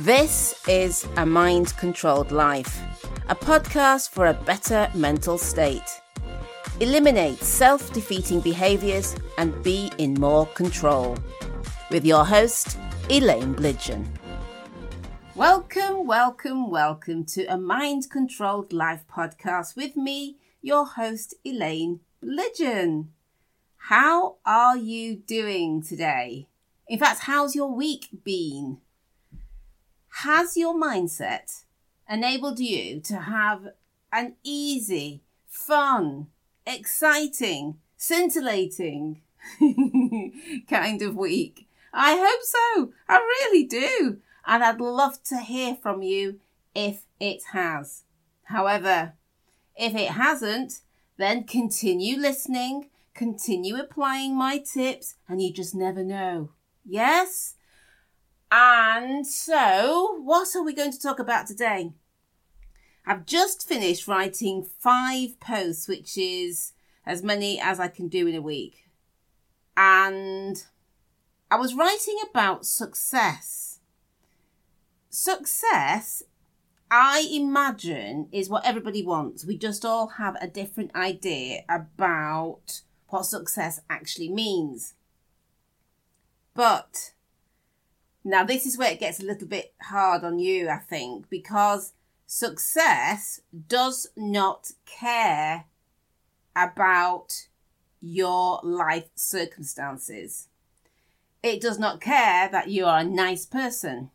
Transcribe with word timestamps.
This 0.00 0.54
is 0.68 1.08
A 1.16 1.24
Mind 1.24 1.74
Controlled 1.78 2.30
Life, 2.30 2.82
a 3.30 3.34
podcast 3.34 4.10
for 4.10 4.26
a 4.26 4.34
better 4.34 4.90
mental 4.94 5.38
state. 5.38 6.02
Eliminate 6.80 7.38
self 7.38 7.94
defeating 7.94 8.40
behaviours 8.40 9.16
and 9.38 9.62
be 9.62 9.90
in 9.96 10.12
more 10.12 10.44
control. 10.48 11.16
With 11.90 12.04
your 12.04 12.26
host, 12.26 12.76
Elaine 13.08 13.54
Blidgeon. 13.54 14.06
Welcome, 15.34 16.06
welcome, 16.06 16.70
welcome 16.70 17.24
to 17.32 17.46
A 17.46 17.56
Mind 17.56 18.10
Controlled 18.10 18.74
Life 18.74 19.06
podcast 19.10 19.76
with 19.76 19.96
me, 19.96 20.36
your 20.60 20.84
host, 20.84 21.32
Elaine 21.42 22.00
Blidgeon. 22.22 23.06
How 23.88 24.36
are 24.44 24.76
you 24.76 25.16
doing 25.16 25.82
today? 25.82 26.48
In 26.86 26.98
fact, 26.98 27.20
how's 27.20 27.54
your 27.54 27.74
week 27.74 28.08
been? 28.22 28.82
Has 30.20 30.56
your 30.56 30.74
mindset 30.74 31.64
enabled 32.08 32.58
you 32.58 33.00
to 33.00 33.16
have 33.16 33.74
an 34.10 34.36
easy, 34.42 35.20
fun, 35.46 36.28
exciting, 36.66 37.76
scintillating 37.98 39.20
kind 40.70 41.02
of 41.02 41.16
week? 41.16 41.68
I 41.92 42.16
hope 42.16 42.42
so. 42.42 42.92
I 43.06 43.18
really 43.18 43.64
do. 43.64 44.16
And 44.46 44.64
I'd 44.64 44.80
love 44.80 45.22
to 45.24 45.36
hear 45.36 45.74
from 45.74 46.00
you 46.00 46.40
if 46.74 47.02
it 47.20 47.42
has. 47.52 48.04
However, 48.44 49.12
if 49.76 49.94
it 49.94 50.12
hasn't, 50.12 50.80
then 51.18 51.44
continue 51.44 52.16
listening, 52.16 52.88
continue 53.12 53.76
applying 53.76 54.34
my 54.34 54.56
tips, 54.60 55.16
and 55.28 55.42
you 55.42 55.52
just 55.52 55.74
never 55.74 56.02
know. 56.02 56.52
Yes? 56.86 57.55
And 58.50 59.26
so, 59.26 60.20
what 60.22 60.54
are 60.54 60.62
we 60.62 60.72
going 60.72 60.92
to 60.92 61.00
talk 61.00 61.18
about 61.18 61.46
today? 61.46 61.92
I've 63.04 63.26
just 63.26 63.68
finished 63.68 64.08
writing 64.08 64.66
five 64.78 65.38
posts, 65.40 65.88
which 65.88 66.16
is 66.16 66.72
as 67.04 67.22
many 67.22 67.60
as 67.60 67.78
I 67.78 67.88
can 67.88 68.08
do 68.08 68.26
in 68.26 68.34
a 68.34 68.42
week. 68.42 68.88
And 69.76 70.64
I 71.50 71.56
was 71.56 71.74
writing 71.74 72.18
about 72.28 72.66
success. 72.66 73.80
Success, 75.10 76.22
I 76.90 77.28
imagine, 77.32 78.28
is 78.32 78.48
what 78.48 78.66
everybody 78.66 79.02
wants. 79.04 79.44
We 79.44 79.56
just 79.56 79.84
all 79.84 80.08
have 80.08 80.36
a 80.40 80.48
different 80.48 80.94
idea 80.94 81.62
about 81.68 82.82
what 83.08 83.26
success 83.26 83.80
actually 83.88 84.28
means. 84.28 84.94
But 86.54 87.12
now, 88.26 88.42
this 88.42 88.66
is 88.66 88.76
where 88.76 88.90
it 88.90 88.98
gets 88.98 89.20
a 89.20 89.24
little 89.24 89.46
bit 89.46 89.72
hard 89.80 90.24
on 90.24 90.40
you, 90.40 90.68
I 90.68 90.78
think, 90.78 91.30
because 91.30 91.92
success 92.26 93.40
does 93.68 94.08
not 94.16 94.72
care 94.84 95.66
about 96.56 97.46
your 98.00 98.58
life 98.64 99.10
circumstances. 99.14 100.48
It 101.40 101.60
does 101.60 101.78
not 101.78 102.00
care 102.00 102.48
that 102.50 102.68
you 102.68 102.84
are 102.84 102.98
a 102.98 103.04
nice 103.04 103.46
person. 103.46 104.10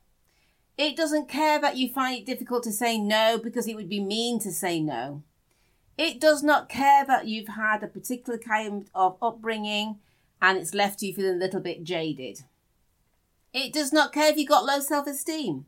It 0.77 0.97
doesn't 0.97 1.29
care 1.29 1.61
that 1.61 1.77
you 1.77 1.93
find 1.93 2.19
it 2.19 2.25
difficult 2.25 2.63
to 2.63 2.73
say 2.73 2.97
no 2.97 3.39
because 3.41 3.65
it 3.65 3.77
would 3.77 3.87
be 3.87 4.03
mean 4.03 4.39
to 4.39 4.51
say 4.51 4.81
no. 4.81 5.23
It 5.97 6.19
does 6.19 6.43
not 6.43 6.67
care 6.67 7.05
that 7.05 7.27
you've 7.27 7.47
had 7.47 7.81
a 7.81 7.87
particular 7.87 8.37
kind 8.37 8.89
of 8.93 9.15
upbringing 9.21 9.99
and 10.41 10.57
it's 10.57 10.73
left 10.73 11.01
you 11.01 11.13
feeling 11.13 11.35
a 11.35 11.45
little 11.45 11.61
bit 11.61 11.85
jaded. 11.85 12.43
It 13.53 13.73
does 13.73 13.91
not 13.91 14.13
care 14.13 14.31
if 14.31 14.37
you've 14.37 14.47
got 14.47 14.65
low 14.65 14.79
self 14.79 15.07
esteem. 15.07 15.65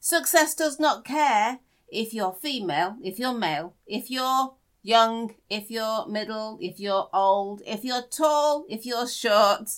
Success 0.00 0.54
does 0.54 0.78
not 0.78 1.04
care 1.04 1.60
if 1.88 2.12
you're 2.12 2.32
female, 2.32 2.96
if 3.02 3.18
you're 3.18 3.34
male, 3.34 3.74
if 3.86 4.10
you're 4.10 4.54
young, 4.82 5.34
if 5.48 5.70
you're 5.70 6.06
middle, 6.06 6.58
if 6.60 6.78
you're 6.80 7.08
old, 7.12 7.62
if 7.66 7.84
you're 7.84 8.02
tall, 8.02 8.64
if 8.68 8.84
you're 8.84 9.08
short, 9.08 9.70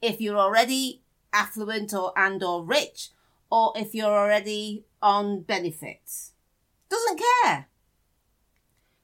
if 0.00 0.20
you're 0.20 0.38
already 0.38 1.02
affluent 1.32 1.92
or 1.92 2.12
and 2.16 2.42
or 2.42 2.64
rich, 2.64 3.10
or 3.50 3.72
if 3.76 3.94
you're 3.94 4.18
already 4.18 4.84
on 5.02 5.42
benefits. 5.42 6.32
Doesn't 6.88 7.20
care. 7.42 7.68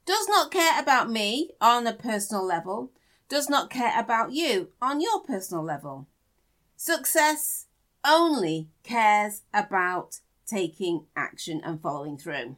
Does 0.04 0.28
not 0.28 0.50
care 0.50 0.80
about 0.80 1.10
me 1.10 1.50
on 1.60 1.86
a 1.86 1.92
personal 1.92 2.44
level. 2.44 2.90
Does 3.28 3.48
not 3.48 3.70
care 3.70 3.98
about 3.98 4.32
you 4.32 4.70
on 4.80 5.00
your 5.00 5.20
personal 5.20 5.62
level. 5.62 6.08
Success 6.84 7.66
only 8.04 8.68
cares 8.82 9.42
about 9.54 10.18
taking 10.44 11.06
action 11.14 11.60
and 11.64 11.80
following 11.80 12.18
through. 12.18 12.56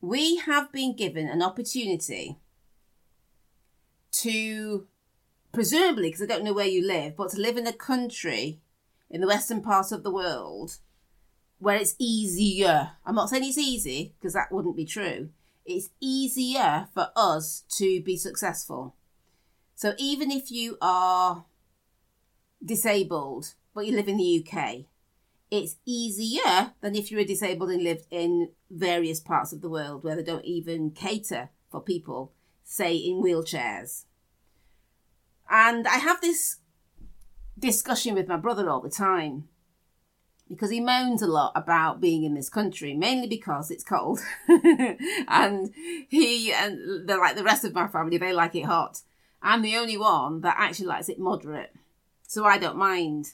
We 0.00 0.36
have 0.36 0.70
been 0.70 0.94
given 0.94 1.26
an 1.26 1.42
opportunity 1.42 2.38
to, 4.12 4.86
presumably, 5.52 6.10
because 6.10 6.22
I 6.22 6.26
don't 6.26 6.44
know 6.44 6.52
where 6.52 6.68
you 6.68 6.86
live, 6.86 7.16
but 7.16 7.30
to 7.30 7.40
live 7.40 7.56
in 7.56 7.66
a 7.66 7.72
country 7.72 8.60
in 9.10 9.20
the 9.20 9.26
western 9.26 9.60
part 9.60 9.90
of 9.90 10.04
the 10.04 10.12
world 10.12 10.78
where 11.58 11.78
it's 11.78 11.96
easier. 11.98 12.92
I'm 13.04 13.16
not 13.16 13.28
saying 13.28 13.42
it's 13.42 13.58
easy 13.58 14.14
because 14.20 14.34
that 14.34 14.52
wouldn't 14.52 14.76
be 14.76 14.84
true. 14.84 15.30
It's 15.66 15.90
easier 15.98 16.86
for 16.94 17.08
us 17.16 17.64
to 17.70 18.00
be 18.02 18.16
successful. 18.16 18.94
So 19.74 19.94
even 19.98 20.30
if 20.30 20.52
you 20.52 20.78
are 20.80 21.44
disabled, 22.64 23.54
but 23.74 23.86
you 23.86 23.94
live 23.94 24.08
in 24.08 24.16
the 24.16 24.46
UK, 24.46 24.86
it's 25.50 25.76
easier 25.86 26.72
than 26.80 26.94
if 26.94 27.10
you 27.10 27.16
were 27.16 27.24
disabled 27.24 27.70
and 27.70 27.82
lived 27.82 28.06
in 28.10 28.50
various 28.70 29.20
parts 29.20 29.52
of 29.52 29.60
the 29.60 29.70
world 29.70 30.04
where 30.04 30.16
they 30.16 30.22
don't 30.22 30.44
even 30.44 30.90
cater 30.90 31.50
for 31.70 31.80
people, 31.80 32.32
say 32.64 32.94
in 32.94 33.22
wheelchairs. 33.22 34.04
And 35.50 35.88
I 35.88 35.96
have 35.96 36.20
this 36.20 36.58
discussion 37.58 38.14
with 38.14 38.28
my 38.28 38.36
brother 38.36 38.68
all 38.68 38.80
the 38.80 38.90
time 38.90 39.48
because 40.48 40.70
he 40.70 40.80
moans 40.80 41.22
a 41.22 41.26
lot 41.26 41.52
about 41.54 42.00
being 42.00 42.24
in 42.24 42.34
this 42.34 42.48
country, 42.48 42.94
mainly 42.94 43.26
because 43.26 43.70
it's 43.70 43.84
cold. 43.84 44.20
and 45.28 45.72
he 46.08 46.52
and 46.52 47.08
the, 47.08 47.16
like 47.16 47.36
the 47.36 47.44
rest 47.44 47.64
of 47.64 47.74
my 47.74 47.86
family, 47.86 48.18
they 48.18 48.32
like 48.32 48.54
it 48.54 48.64
hot. 48.64 49.02
I'm 49.42 49.62
the 49.62 49.76
only 49.76 49.96
one 49.96 50.40
that 50.42 50.56
actually 50.58 50.86
likes 50.86 51.08
it 51.08 51.18
moderate 51.18 51.72
so 52.28 52.44
I 52.44 52.58
don't 52.58 52.76
mind. 52.76 53.32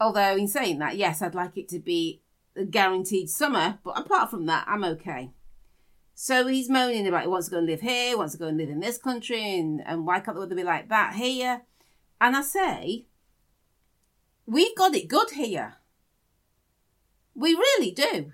Although, 0.00 0.36
in 0.36 0.48
saying 0.48 0.78
that, 0.78 0.96
yes, 0.96 1.20
I'd 1.20 1.34
like 1.34 1.58
it 1.58 1.68
to 1.70 1.80
be 1.80 2.22
a 2.56 2.64
guaranteed 2.64 3.28
summer, 3.28 3.80
but 3.84 3.98
apart 3.98 4.30
from 4.30 4.46
that, 4.46 4.64
I'm 4.66 4.84
okay. 4.84 5.32
So 6.14 6.46
he's 6.46 6.70
moaning 6.70 7.06
about 7.06 7.22
he 7.22 7.28
wants 7.28 7.48
to 7.48 7.50
go 7.50 7.58
and 7.58 7.66
live 7.66 7.80
here, 7.80 8.16
wants 8.16 8.34
to 8.34 8.38
go 8.38 8.46
and 8.46 8.56
live 8.56 8.70
in 8.70 8.80
this 8.80 8.96
country, 8.96 9.58
and, 9.58 9.82
and 9.84 10.06
why 10.06 10.20
can't 10.20 10.36
the 10.36 10.40
weather 10.40 10.54
be 10.54 10.62
like 10.62 10.88
that 10.88 11.14
here? 11.14 11.62
And 12.20 12.36
I 12.36 12.42
say, 12.42 13.06
we've 14.46 14.76
got 14.76 14.94
it 14.94 15.08
good 15.08 15.30
here. 15.32 15.74
We 17.34 17.54
really 17.54 17.90
do. 17.90 18.32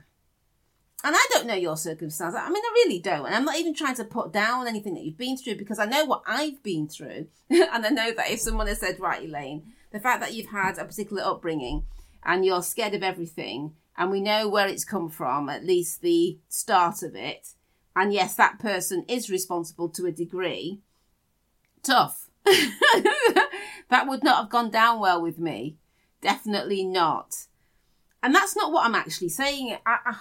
And 1.07 1.15
I 1.15 1.25
don't 1.31 1.47
know 1.47 1.55
your 1.55 1.77
circumstances. 1.77 2.37
I 2.37 2.49
mean, 2.49 2.65
I 2.65 2.73
really 2.85 2.99
don't. 2.99 3.27
And 3.27 3.35
I'm 3.37 3.45
not 3.45 3.61
even 3.61 3.75
trying 3.75 3.95
to 3.95 4.05
put 4.05 4.33
down 4.33 4.67
anything 4.67 4.95
that 4.95 5.05
you've 5.05 5.17
been 5.17 5.37
through 5.37 5.55
because 5.55 5.79
I 5.79 5.85
know 5.85 6.05
what 6.05 6.25
I've 6.27 6.61
been 6.65 6.89
through. 6.89 7.29
and 7.49 7.87
I 7.87 7.91
know 7.91 8.13
that 8.13 8.33
if 8.33 8.41
someone 8.41 8.67
has 8.67 8.81
said, 8.81 8.99
right, 8.99 9.23
Elaine, 9.23 9.73
the 9.93 10.01
fact 10.01 10.21
that 10.21 10.35
you've 10.35 10.51
had 10.51 10.79
a 10.79 10.85
particular 10.85 11.23
upbringing 11.23 11.85
and 12.25 12.45
you're 12.45 12.61
scared 12.61 12.93
of 12.93 13.05
everything, 13.05 13.75
and 13.97 14.11
we 14.11 14.21
know 14.21 14.49
where 14.49 14.67
it's 14.67 14.85
come 14.85 15.09
from, 15.09 15.49
at 15.49 15.65
least 15.65 16.03
the 16.03 16.41
start 16.49 17.05
of 17.05 17.15
it. 17.15 17.51
And 17.95 18.13
yes, 18.13 18.35
that 18.35 18.59
person 18.59 19.05
is 19.07 19.31
responsible 19.31 19.89
to 19.91 20.07
a 20.07 20.13
degree. 20.13 20.81
Tough. 21.85 22.31
that 22.45 24.07
would 24.09 24.25
not 24.25 24.39
have 24.39 24.51
gone 24.51 24.73
down 24.73 24.99
well 24.99 25.23
with 25.23 25.39
me. 25.39 25.77
Definitely 26.21 26.85
not. 26.85 27.47
And 28.25 28.35
that's 28.35 28.57
not 28.57 28.73
what 28.73 28.85
I'm 28.85 28.97
actually 28.97 29.29
saying. 29.29 29.77
I, 29.87 29.99
I, 30.05 30.17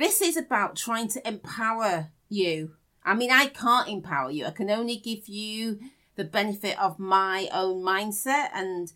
this 0.00 0.22
is 0.22 0.34
about 0.34 0.76
trying 0.76 1.08
to 1.08 1.28
empower 1.28 2.08
you. 2.30 2.72
I 3.04 3.14
mean, 3.14 3.30
I 3.30 3.46
can't 3.46 3.88
empower 3.88 4.30
you. 4.30 4.46
I 4.46 4.50
can 4.50 4.70
only 4.70 4.96
give 4.96 5.28
you 5.28 5.78
the 6.16 6.24
benefit 6.24 6.80
of 6.80 6.98
my 6.98 7.48
own 7.52 7.82
mindset 7.84 8.48
and 8.54 8.92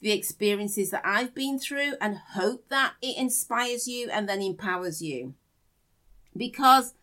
the 0.00 0.12
experiences 0.12 0.90
that 0.90 1.02
I've 1.04 1.34
been 1.34 1.58
through 1.58 1.94
and 2.00 2.18
hope 2.34 2.68
that 2.68 2.92
it 3.02 3.18
inspires 3.18 3.88
you 3.88 4.08
and 4.10 4.28
then 4.28 4.40
empowers 4.40 5.02
you. 5.02 5.34
Because 6.36 6.94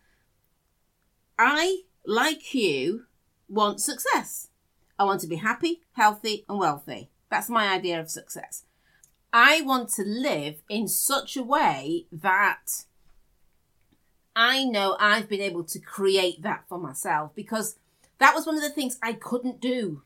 I, 1.37 1.81
like 2.05 2.53
you, 2.53 3.03
want 3.49 3.81
success. 3.81 4.47
I 4.97 5.03
want 5.03 5.19
to 5.21 5.27
be 5.27 5.37
happy, 5.37 5.81
healthy, 5.93 6.45
and 6.47 6.57
wealthy. 6.57 7.09
That's 7.29 7.49
my 7.49 7.67
idea 7.67 7.99
of 7.99 8.09
success. 8.09 8.63
I 9.33 9.59
want 9.61 9.89
to 9.95 10.03
live 10.03 10.61
in 10.69 10.87
such 10.87 11.35
a 11.35 11.43
way 11.43 12.05
that 12.13 12.85
I 14.43 14.63
know 14.63 14.97
I've 14.99 15.29
been 15.29 15.39
able 15.39 15.63
to 15.65 15.77
create 15.77 16.41
that 16.41 16.63
for 16.67 16.79
myself 16.79 17.29
because 17.35 17.75
that 18.17 18.33
was 18.33 18.47
one 18.47 18.55
of 18.55 18.63
the 18.63 18.71
things 18.71 18.97
I 18.99 19.13
couldn't 19.13 19.61
do. 19.61 20.01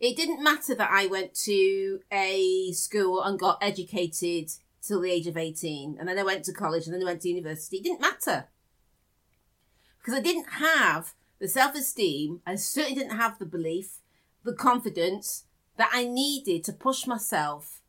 It 0.00 0.16
didn't 0.16 0.42
matter 0.42 0.74
that 0.74 0.90
I 0.90 1.06
went 1.06 1.34
to 1.44 2.00
a 2.10 2.72
school 2.72 3.22
and 3.22 3.38
got 3.38 3.58
educated 3.60 4.52
till 4.80 5.02
the 5.02 5.10
age 5.10 5.26
of 5.26 5.36
18, 5.36 5.98
and 6.00 6.08
then 6.08 6.18
I 6.18 6.22
went 6.22 6.46
to 6.46 6.52
college 6.54 6.86
and 6.86 6.94
then 6.94 7.02
I 7.02 7.10
went 7.10 7.20
to 7.22 7.28
university. 7.28 7.76
It 7.76 7.82
didn't 7.82 8.00
matter. 8.00 8.46
Because 9.98 10.14
I 10.14 10.22
didn't 10.22 10.52
have 10.52 11.12
the 11.40 11.48
self 11.48 11.74
esteem, 11.74 12.40
I 12.46 12.54
certainly 12.54 12.98
didn't 12.98 13.18
have 13.18 13.38
the 13.38 13.44
belief, 13.44 13.98
the 14.44 14.54
confidence 14.54 15.44
that 15.76 15.90
I 15.92 16.04
needed 16.04 16.64
to 16.64 16.72
push 16.72 17.06
myself 17.06 17.82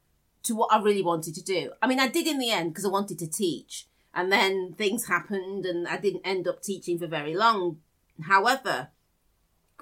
to 0.43 0.55
what 0.57 0.73
I 0.73 0.81
really 0.81 1.03
wanted 1.03 1.35
to 1.35 1.41
do. 1.41 1.71
I 1.81 1.87
mean, 1.87 2.01
I 2.01 2.09
did 2.09 2.27
in 2.27 2.37
the 2.37 2.51
end 2.51 2.73
because 2.73 2.83
I 2.83 2.89
wanted 2.89 3.17
to 3.19 3.27
teach, 3.27 3.87
and 4.13 4.31
then 4.31 4.73
things 4.77 5.07
happened 5.07 5.65
and 5.65 5.87
I 5.87 5.97
didn't 5.97 6.25
end 6.25 6.47
up 6.47 6.61
teaching 6.61 6.97
for 6.97 7.07
very 7.07 7.35
long. 7.35 7.77
However, 8.21 8.89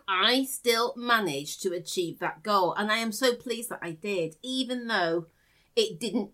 I 0.08 0.46
still 0.46 0.94
managed 0.96 1.62
to 1.64 1.74
achieve 1.74 2.20
that 2.20 2.44
goal. 2.44 2.74
And 2.74 2.92
I 2.92 2.98
am 2.98 3.12
so 3.12 3.36
pleased 3.36 3.70
that 3.70 3.80
I 3.82 3.92
did, 3.92 4.36
even 4.42 4.88
though 4.88 5.28
it 5.76 6.00
didn't 6.00 6.32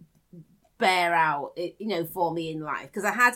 bear 0.78 1.14
out, 1.14 1.54
you 1.56 1.88
know, 1.88 2.06
for 2.06 2.34
me 2.34 2.52
in 2.52 2.62
life. 2.62 2.88
Because 2.88 3.06
I 3.06 3.14
had 3.14 3.36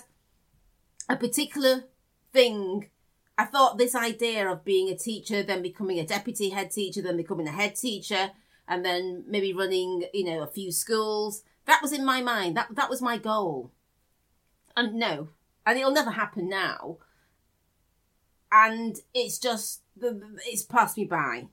a 1.10 1.16
particular 1.16 1.86
thing. 2.34 2.90
I 3.38 3.46
thought 3.46 3.78
this 3.78 3.96
idea 3.96 4.50
of 4.50 4.66
being 4.66 4.90
a 4.90 4.98
teacher, 4.98 5.44
then 5.44 5.62
becoming 5.62 6.00
a 6.00 6.06
deputy 6.06 6.50
head 6.50 6.72
teacher, 6.72 7.02
then 7.02 7.18
becoming 7.18 7.48
a 7.48 7.52
head 7.52 7.76
teacher, 7.76 8.32
and 8.68 8.84
then 8.84 9.24
maybe 9.28 9.54
running, 9.54 10.06
you 10.14 10.26
know, 10.26 10.42
a 10.42 10.48
few 10.48 10.72
schools. 10.72 11.44
That 11.66 11.82
was 11.82 11.94
in 11.94 12.06
my 12.06 12.22
mind. 12.22 12.58
That 12.58 12.76
that 12.76 12.90
was 12.90 13.02
my 13.02 13.18
goal. 13.18 13.72
And 14.78 14.94
no, 14.94 15.30
and 15.66 15.80
it'll 15.80 15.92
never 15.92 16.12
happen 16.12 16.48
now. 16.48 16.98
And 18.52 18.96
it's 19.12 19.40
just 19.40 19.82
it's 20.00 20.64
passed 20.64 20.98
me 20.98 21.06
by. 21.06 21.48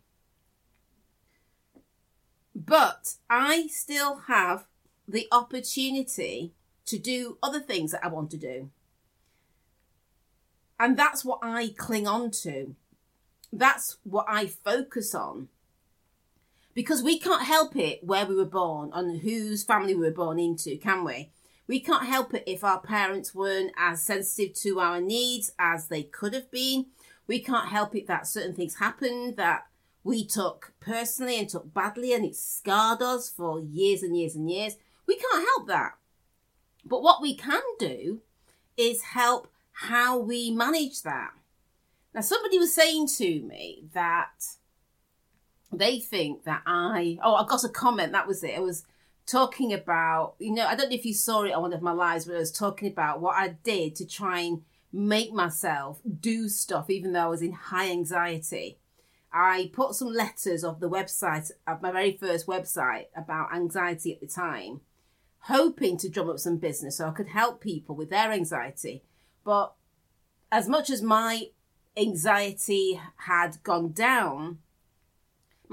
But 2.55 3.15
I 3.31 3.67
still 3.69 4.19
have 4.29 4.67
the 5.09 5.26
opportunity 5.32 6.53
to 6.85 6.99
do 6.99 7.38
other 7.43 7.61
things 7.61 7.93
that 7.93 8.05
I 8.05 8.09
want 8.09 8.31
to 8.32 8.37
do. 8.37 8.71
And 10.79 10.94
that's 10.94 11.25
what 11.25 11.38
I 11.43 11.69
cling 11.79 12.06
on 12.06 12.31
to. 12.43 12.77
That's 13.50 13.97
what 14.05 14.27
I 14.29 14.47
focus 14.47 15.15
on. 15.15 15.49
Because 16.75 17.03
we 17.03 17.19
can't 17.19 17.47
help 17.47 17.75
it 17.75 18.05
where 18.05 18.27
we 18.27 18.35
were 18.35 18.44
born 18.44 18.91
and 18.93 19.23
whose 19.23 19.65
family 19.65 19.94
we 19.94 20.09
were 20.09 20.15
born 20.15 20.38
into, 20.38 20.77
can 20.77 21.05
we? 21.05 21.31
We 21.66 21.81
can't 21.81 22.06
help 22.06 22.34
it 22.34 22.44
if 22.46 22.62
our 22.62 22.81
parents 22.81 23.34
weren't 23.34 23.72
as 23.78 24.02
sensitive 24.02 24.55
to 24.62 24.81
our 24.81 25.00
needs 25.00 25.52
as 25.58 25.88
they 25.88 26.02
could 26.02 26.34
have 26.34 26.50
been 26.50 26.87
we 27.26 27.40
can't 27.40 27.69
help 27.69 27.94
it 27.94 28.06
that 28.06 28.26
certain 28.26 28.55
things 28.55 28.76
happened 28.76 29.37
that 29.37 29.66
we 30.02 30.25
took 30.26 30.75
personally 30.81 31.38
and 31.38 31.49
took 31.49 31.72
badly 31.72 32.12
and 32.12 32.25
it 32.25 32.37
scarred 32.37 33.00
us 33.00 33.31
for 33.31 33.61
years 33.61 34.02
and 34.02 34.16
years 34.16 34.34
and 34.34 34.50
years. 34.50 34.76
We 35.06 35.16
can't 35.16 35.46
help 35.55 35.66
that. 35.69 35.93
But 36.84 37.02
what 37.02 37.22
we 37.22 37.34
can 37.34 37.62
do 37.78 38.20
is 38.76 39.02
help 39.02 39.49
how 39.72 40.19
we 40.19 40.50
manage 40.50 41.02
that. 41.02 41.31
Now, 42.14 42.20
somebody 42.20 42.58
was 42.58 42.75
saying 42.75 43.08
to 43.17 43.40
me 43.40 43.84
that 43.94 44.44
they 45.72 45.99
think 45.99 46.44
that 46.44 46.62
I, 46.67 47.19
oh, 47.22 47.34
I 47.34 47.46
got 47.46 47.64
a 47.64 47.69
comment, 47.69 48.12
that 48.12 48.28
was 48.28 48.44
it. 48.44 48.50
It 48.50 48.62
was 48.62 48.84
talking 49.26 49.73
about, 49.73 50.35
you 50.38 50.53
know, 50.53 50.67
I 50.67 50.75
don't 50.75 50.91
know 50.91 50.97
if 50.97 51.06
you 51.06 51.15
saw 51.15 51.43
it 51.43 51.53
on 51.53 51.62
one 51.62 51.73
of 51.73 51.82
my 51.82 51.93
lives, 51.93 52.26
but 52.26 52.35
I 52.35 52.38
was 52.38 52.53
talking 52.53 52.88
about 52.91 53.21
what 53.21 53.37
I 53.37 53.49
did 53.49 53.97
to 53.97 54.06
try 54.06 54.41
and 54.41 54.62
make 54.93 55.32
myself 55.32 56.00
do 56.21 56.49
stuff 56.49 56.88
even 56.88 57.12
though 57.12 57.25
I 57.25 57.29
was 57.29 57.43
in 57.43 57.53
high 57.53 57.91
anxiety. 57.91 58.79
I 59.32 59.71
put 59.73 59.94
some 59.94 60.12
letters 60.12 60.62
of 60.62 60.79
the 60.79 60.88
website, 60.88 61.50
of 61.67 61.82
my 61.82 61.91
very 61.91 62.17
first 62.17 62.47
website 62.47 63.06
about 63.17 63.53
anxiety 63.53 64.12
at 64.12 64.21
the 64.21 64.29
time, 64.29 64.82
hoping 65.41 65.97
to 65.99 66.09
drum 66.09 66.31
up 66.31 66.38
some 66.38 66.59
business 66.59 66.99
so 66.99 67.09
I 67.09 67.11
could 67.11 67.29
help 67.29 67.61
people 67.61 67.97
with 67.97 68.11
their 68.11 68.31
anxiety. 68.31 69.03
But 69.44 69.75
as 70.53 70.69
much 70.69 70.88
as 70.88 71.03
my 71.03 71.49
anxiety 71.97 73.00
had 73.17 73.61
gone 73.65 73.91
down, 73.91 74.59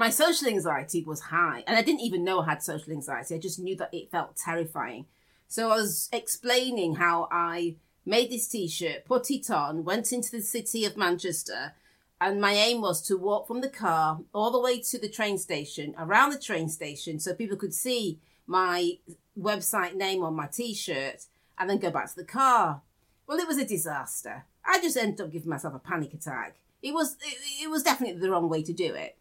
my 0.02 0.10
social 0.10 0.48
anxiety 0.48 1.04
was 1.04 1.20
high. 1.20 1.64
And 1.68 1.78
I 1.78 1.84
didn't 1.84 2.02
even 2.02 2.24
know 2.24 2.40
I 2.40 2.46
had 2.46 2.64
social 2.64 2.92
anxiety. 2.92 3.36
I 3.36 3.38
just 3.38 3.60
knew 3.60 3.76
that 3.76 3.94
it 3.94 4.10
felt 4.10 4.36
terrifying. 4.36 5.06
So 5.48 5.70
I 5.70 5.76
was 5.76 6.10
explaining 6.12 6.96
how 6.96 7.28
I 7.32 7.76
made 8.04 8.32
this 8.32 8.48
t-shirt, 8.48 9.06
put 9.06 9.30
it 9.30 9.52
on, 9.52 9.84
went 9.84 10.12
into 10.12 10.32
the 10.32 10.42
city 10.42 10.86
of 10.86 10.98
Manchester, 10.98 11.76
and 12.20 12.42
my 12.42 12.54
aim 12.54 12.82
was 12.82 13.00
to 13.04 13.16
walk 13.16 13.46
from 13.46 13.62
the 13.62 13.70
car 13.70 14.22
all 14.34 14.50
the 14.50 14.60
way 14.60 14.82
to 14.82 14.98
the 14.98 15.08
train 15.08 15.38
station, 15.38 15.94
around 16.00 16.32
the 16.32 16.40
train 16.40 16.68
station, 16.68 17.20
so 17.20 17.36
people 17.36 17.58
could 17.58 17.76
see 17.76 18.20
my 18.48 18.94
website 19.40 19.94
name 19.94 20.24
on 20.24 20.34
my 20.34 20.48
t-shirt, 20.48 21.26
and 21.60 21.70
then 21.70 21.78
go 21.78 21.92
back 21.92 22.10
to 22.10 22.16
the 22.16 22.26
car. 22.26 22.82
Well, 23.28 23.38
it 23.38 23.48
was 23.48 23.60
a 23.60 23.66
disaster. 23.66 24.46
I 24.66 24.82
just 24.82 24.98
ended 24.98 25.22
up 25.22 25.32
giving 25.32 25.50
myself 25.50 25.76
a 25.76 25.80
panic 25.80 26.12
attack. 26.16 26.56
It 26.82 26.92
was 26.92 27.18
it, 27.22 27.66
it 27.66 27.70
was 27.70 27.84
definitely 27.84 28.20
the 28.20 28.32
wrong 28.32 28.50
way 28.50 28.64
to 28.64 28.74
do 28.74 28.96
it. 28.96 29.16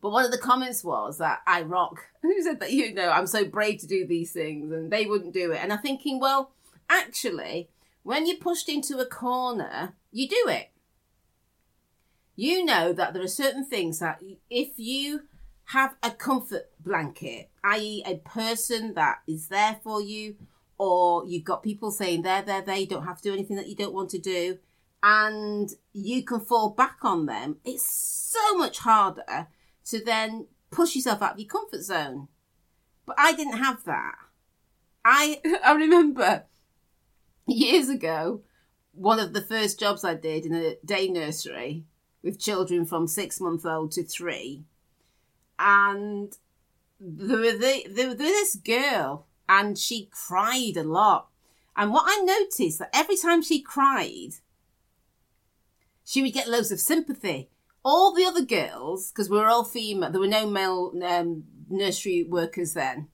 But 0.00 0.10
one 0.10 0.24
of 0.24 0.30
the 0.30 0.38
comments 0.38 0.84
was 0.84 1.18
that 1.18 1.40
I 1.46 1.62
rock. 1.62 2.04
Who 2.22 2.42
said 2.42 2.60
that? 2.60 2.72
You 2.72 2.94
know, 2.94 3.10
I'm 3.10 3.26
so 3.26 3.44
brave 3.44 3.80
to 3.80 3.86
do 3.86 4.06
these 4.06 4.32
things, 4.32 4.72
and 4.72 4.90
they 4.90 5.06
wouldn't 5.06 5.34
do 5.34 5.52
it. 5.52 5.60
And 5.62 5.72
I'm 5.72 5.80
thinking, 5.80 6.20
well, 6.20 6.52
actually, 6.88 7.68
when 8.02 8.26
you're 8.26 8.36
pushed 8.36 8.68
into 8.68 8.98
a 8.98 9.06
corner, 9.06 9.94
you 10.12 10.28
do 10.28 10.44
it. 10.48 10.70
You 12.36 12.64
know 12.64 12.92
that 12.92 13.14
there 13.14 13.22
are 13.22 13.28
certain 13.28 13.64
things 13.64 13.98
that 13.98 14.22
if 14.50 14.72
you 14.76 15.22
have 15.70 15.96
a 16.02 16.10
comfort 16.10 16.70
blanket, 16.78 17.50
i.e., 17.64 18.02
a 18.06 18.16
person 18.18 18.94
that 18.94 19.22
is 19.26 19.48
there 19.48 19.80
for 19.82 20.00
you, 20.00 20.36
or 20.78 21.26
you've 21.26 21.44
got 21.44 21.62
people 21.62 21.90
saying 21.90 22.22
they're 22.22 22.42
there, 22.42 22.62
they 22.62 22.84
don't 22.84 23.06
have 23.06 23.16
to 23.16 23.30
do 23.30 23.32
anything 23.32 23.56
that 23.56 23.68
you 23.68 23.74
don't 23.74 23.94
want 23.94 24.10
to 24.10 24.18
do, 24.18 24.58
and 25.02 25.70
you 25.92 26.22
can 26.22 26.40
fall 26.40 26.70
back 26.70 26.98
on 27.02 27.26
them, 27.26 27.56
it's 27.64 27.84
so 27.84 28.56
much 28.56 28.78
harder 28.80 29.48
to 29.86 30.04
then 30.04 30.46
push 30.70 30.94
yourself 30.94 31.22
out 31.22 31.34
of 31.34 31.38
your 31.38 31.48
comfort 31.48 31.82
zone. 31.82 32.28
But 33.06 33.16
I 33.18 33.32
didn't 33.32 33.58
have 33.58 33.84
that. 33.84 34.14
I 35.04 35.40
I 35.64 35.72
remember 35.74 36.44
years 37.46 37.88
ago, 37.88 38.42
one 38.92 39.20
of 39.20 39.32
the 39.32 39.42
first 39.42 39.78
jobs 39.78 40.04
I 40.04 40.14
did 40.14 40.46
in 40.46 40.54
a 40.54 40.76
day 40.84 41.08
nursery 41.08 41.84
with 42.22 42.40
children 42.40 42.84
from 42.84 43.06
six 43.06 43.40
months 43.40 43.64
old 43.64 43.92
to 43.92 44.02
three. 44.02 44.64
And 45.58 46.36
there 46.98 47.38
was, 47.38 47.58
the, 47.58 47.86
there 47.88 48.08
was 48.08 48.16
this 48.16 48.56
girl, 48.56 49.26
and 49.48 49.78
she 49.78 50.10
cried 50.10 50.76
a 50.76 50.82
lot. 50.82 51.28
And 51.76 51.92
what 51.92 52.04
I 52.06 52.22
noticed 52.22 52.78
that 52.80 52.90
every 52.92 53.16
time 53.16 53.42
she 53.42 53.60
cried, 53.60 54.30
she 56.04 56.22
would 56.22 56.32
get 56.32 56.48
loads 56.48 56.72
of 56.72 56.80
sympathy. 56.80 57.48
All 57.86 58.12
the 58.12 58.24
other 58.24 58.44
girls, 58.44 59.12
because 59.12 59.30
we 59.30 59.38
were 59.38 59.46
all 59.46 59.64
female, 59.64 60.10
there 60.10 60.20
were 60.20 60.26
no 60.26 60.46
male 60.50 60.92
um, 61.04 61.44
nursery 61.70 62.26
workers 62.28 62.74
then, 62.74 63.08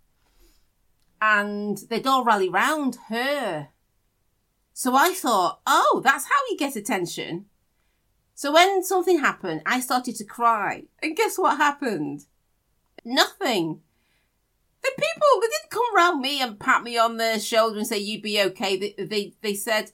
and 1.21 1.77
they'd 1.91 2.07
all 2.07 2.25
rally 2.25 2.49
round 2.49 2.97
her 3.09 3.69
so 4.73 4.97
I 4.97 5.13
thought, 5.13 5.61
oh, 5.67 6.01
that's 6.05 6.25
how 6.25 6.41
you 6.51 6.57
get 6.57 6.77
attention. 6.77 7.47
So 8.35 8.53
when 8.53 8.83
something 8.83 9.19
happened, 9.19 9.63
I 9.67 9.81
started 9.81 10.17
to 10.17 10.25
cry. 10.25 10.85
And 11.03 11.17
guess 11.17 11.39
what 11.39 11.59
happened? 11.59 12.25
Nothing. 13.05 13.81
The 14.83 14.91
people, 14.97 15.41
they 15.41 15.47
didn't 15.47 15.71
come 15.71 15.95
round 15.95 16.21
me 16.21 16.41
and 16.41 16.59
pat 16.59 16.83
me 16.83 16.99
on 16.99 17.19
the 17.19 17.39
shoulder 17.39 17.79
and 17.79 17.87
say, 17.87 17.99
you'd 17.99 18.23
be 18.23 18.43
okay. 18.43 18.77
They, 18.77 18.95
they, 19.05 19.35
they 19.43 19.55
said, 19.55 19.93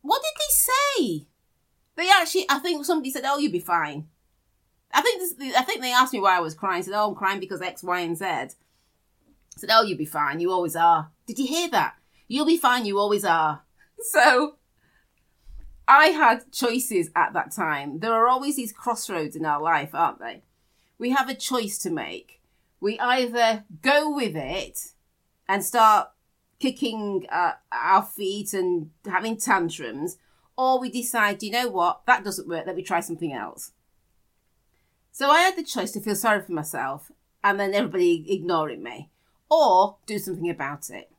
what 0.00 0.22
did 0.22 0.34
they 0.38 1.12
say? 1.12 1.26
They 2.02 2.10
actually, 2.10 2.46
I 2.48 2.58
think 2.58 2.84
somebody 2.84 3.12
said, 3.12 3.22
oh, 3.24 3.38
you'll 3.38 3.52
be 3.52 3.60
fine. 3.60 4.08
I 4.92 5.02
think 5.02 5.20
this, 5.20 5.56
I 5.56 5.62
think 5.62 5.82
they 5.82 5.92
asked 5.92 6.12
me 6.12 6.20
why 6.20 6.36
I 6.36 6.40
was 6.40 6.52
crying. 6.52 6.78
I 6.78 6.80
said, 6.80 6.94
oh, 6.94 7.10
I'm 7.10 7.14
crying 7.14 7.38
because 7.38 7.62
X, 7.62 7.84
Y, 7.84 8.00
and 8.00 8.18
Z. 8.18 8.24
I 8.24 8.48
said, 9.56 9.70
oh, 9.72 9.82
you'll 9.82 9.98
be 9.98 10.04
fine. 10.04 10.40
You 10.40 10.50
always 10.50 10.74
are. 10.74 11.12
Did 11.26 11.38
you 11.38 11.46
hear 11.46 11.70
that? 11.70 11.94
You'll 12.26 12.44
be 12.44 12.56
fine, 12.56 12.86
you 12.86 12.98
always 12.98 13.24
are. 13.24 13.62
So 14.04 14.56
I 15.86 16.06
had 16.06 16.50
choices 16.50 17.10
at 17.14 17.34
that 17.34 17.52
time. 17.52 18.00
There 18.00 18.12
are 18.12 18.26
always 18.26 18.56
these 18.56 18.72
crossroads 18.72 19.36
in 19.36 19.46
our 19.46 19.62
life, 19.62 19.94
aren't 19.94 20.18
they? 20.18 20.42
We 20.98 21.10
have 21.10 21.28
a 21.28 21.36
choice 21.36 21.78
to 21.84 21.90
make. 21.90 22.40
We 22.80 22.98
either 22.98 23.64
go 23.80 24.12
with 24.12 24.34
it 24.34 24.80
and 25.48 25.64
start 25.64 26.08
kicking 26.58 27.26
uh, 27.30 27.52
our 27.70 28.02
feet 28.02 28.54
and 28.54 28.90
having 29.04 29.36
tantrums, 29.36 30.16
or 30.56 30.80
we 30.80 30.90
decide, 30.90 31.42
you 31.42 31.50
know 31.50 31.68
what, 31.68 32.02
that 32.06 32.24
doesn't 32.24 32.48
work, 32.48 32.66
let 32.66 32.76
me 32.76 32.82
try 32.82 33.00
something 33.00 33.32
else. 33.32 33.72
So 35.10 35.30
I 35.30 35.40
had 35.40 35.56
the 35.56 35.62
choice 35.62 35.92
to 35.92 36.00
feel 36.00 36.16
sorry 36.16 36.42
for 36.42 36.52
myself 36.52 37.10
and 37.44 37.58
then 37.58 37.74
everybody 37.74 38.24
ignoring 38.32 38.82
me, 38.82 39.10
or 39.50 39.96
do 40.06 40.18
something 40.18 40.48
about 40.48 40.90
it. 40.90 41.10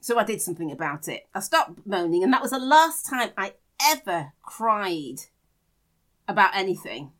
So 0.00 0.18
I 0.18 0.24
did 0.24 0.40
something 0.40 0.70
about 0.70 1.08
it. 1.08 1.26
I 1.34 1.40
stopped 1.40 1.86
moaning, 1.86 2.22
and 2.22 2.32
that 2.32 2.42
was 2.42 2.52
the 2.52 2.58
last 2.58 3.06
time 3.06 3.30
I 3.36 3.54
ever 3.82 4.32
cried 4.42 5.22
about 6.28 6.54
anything. 6.54 7.12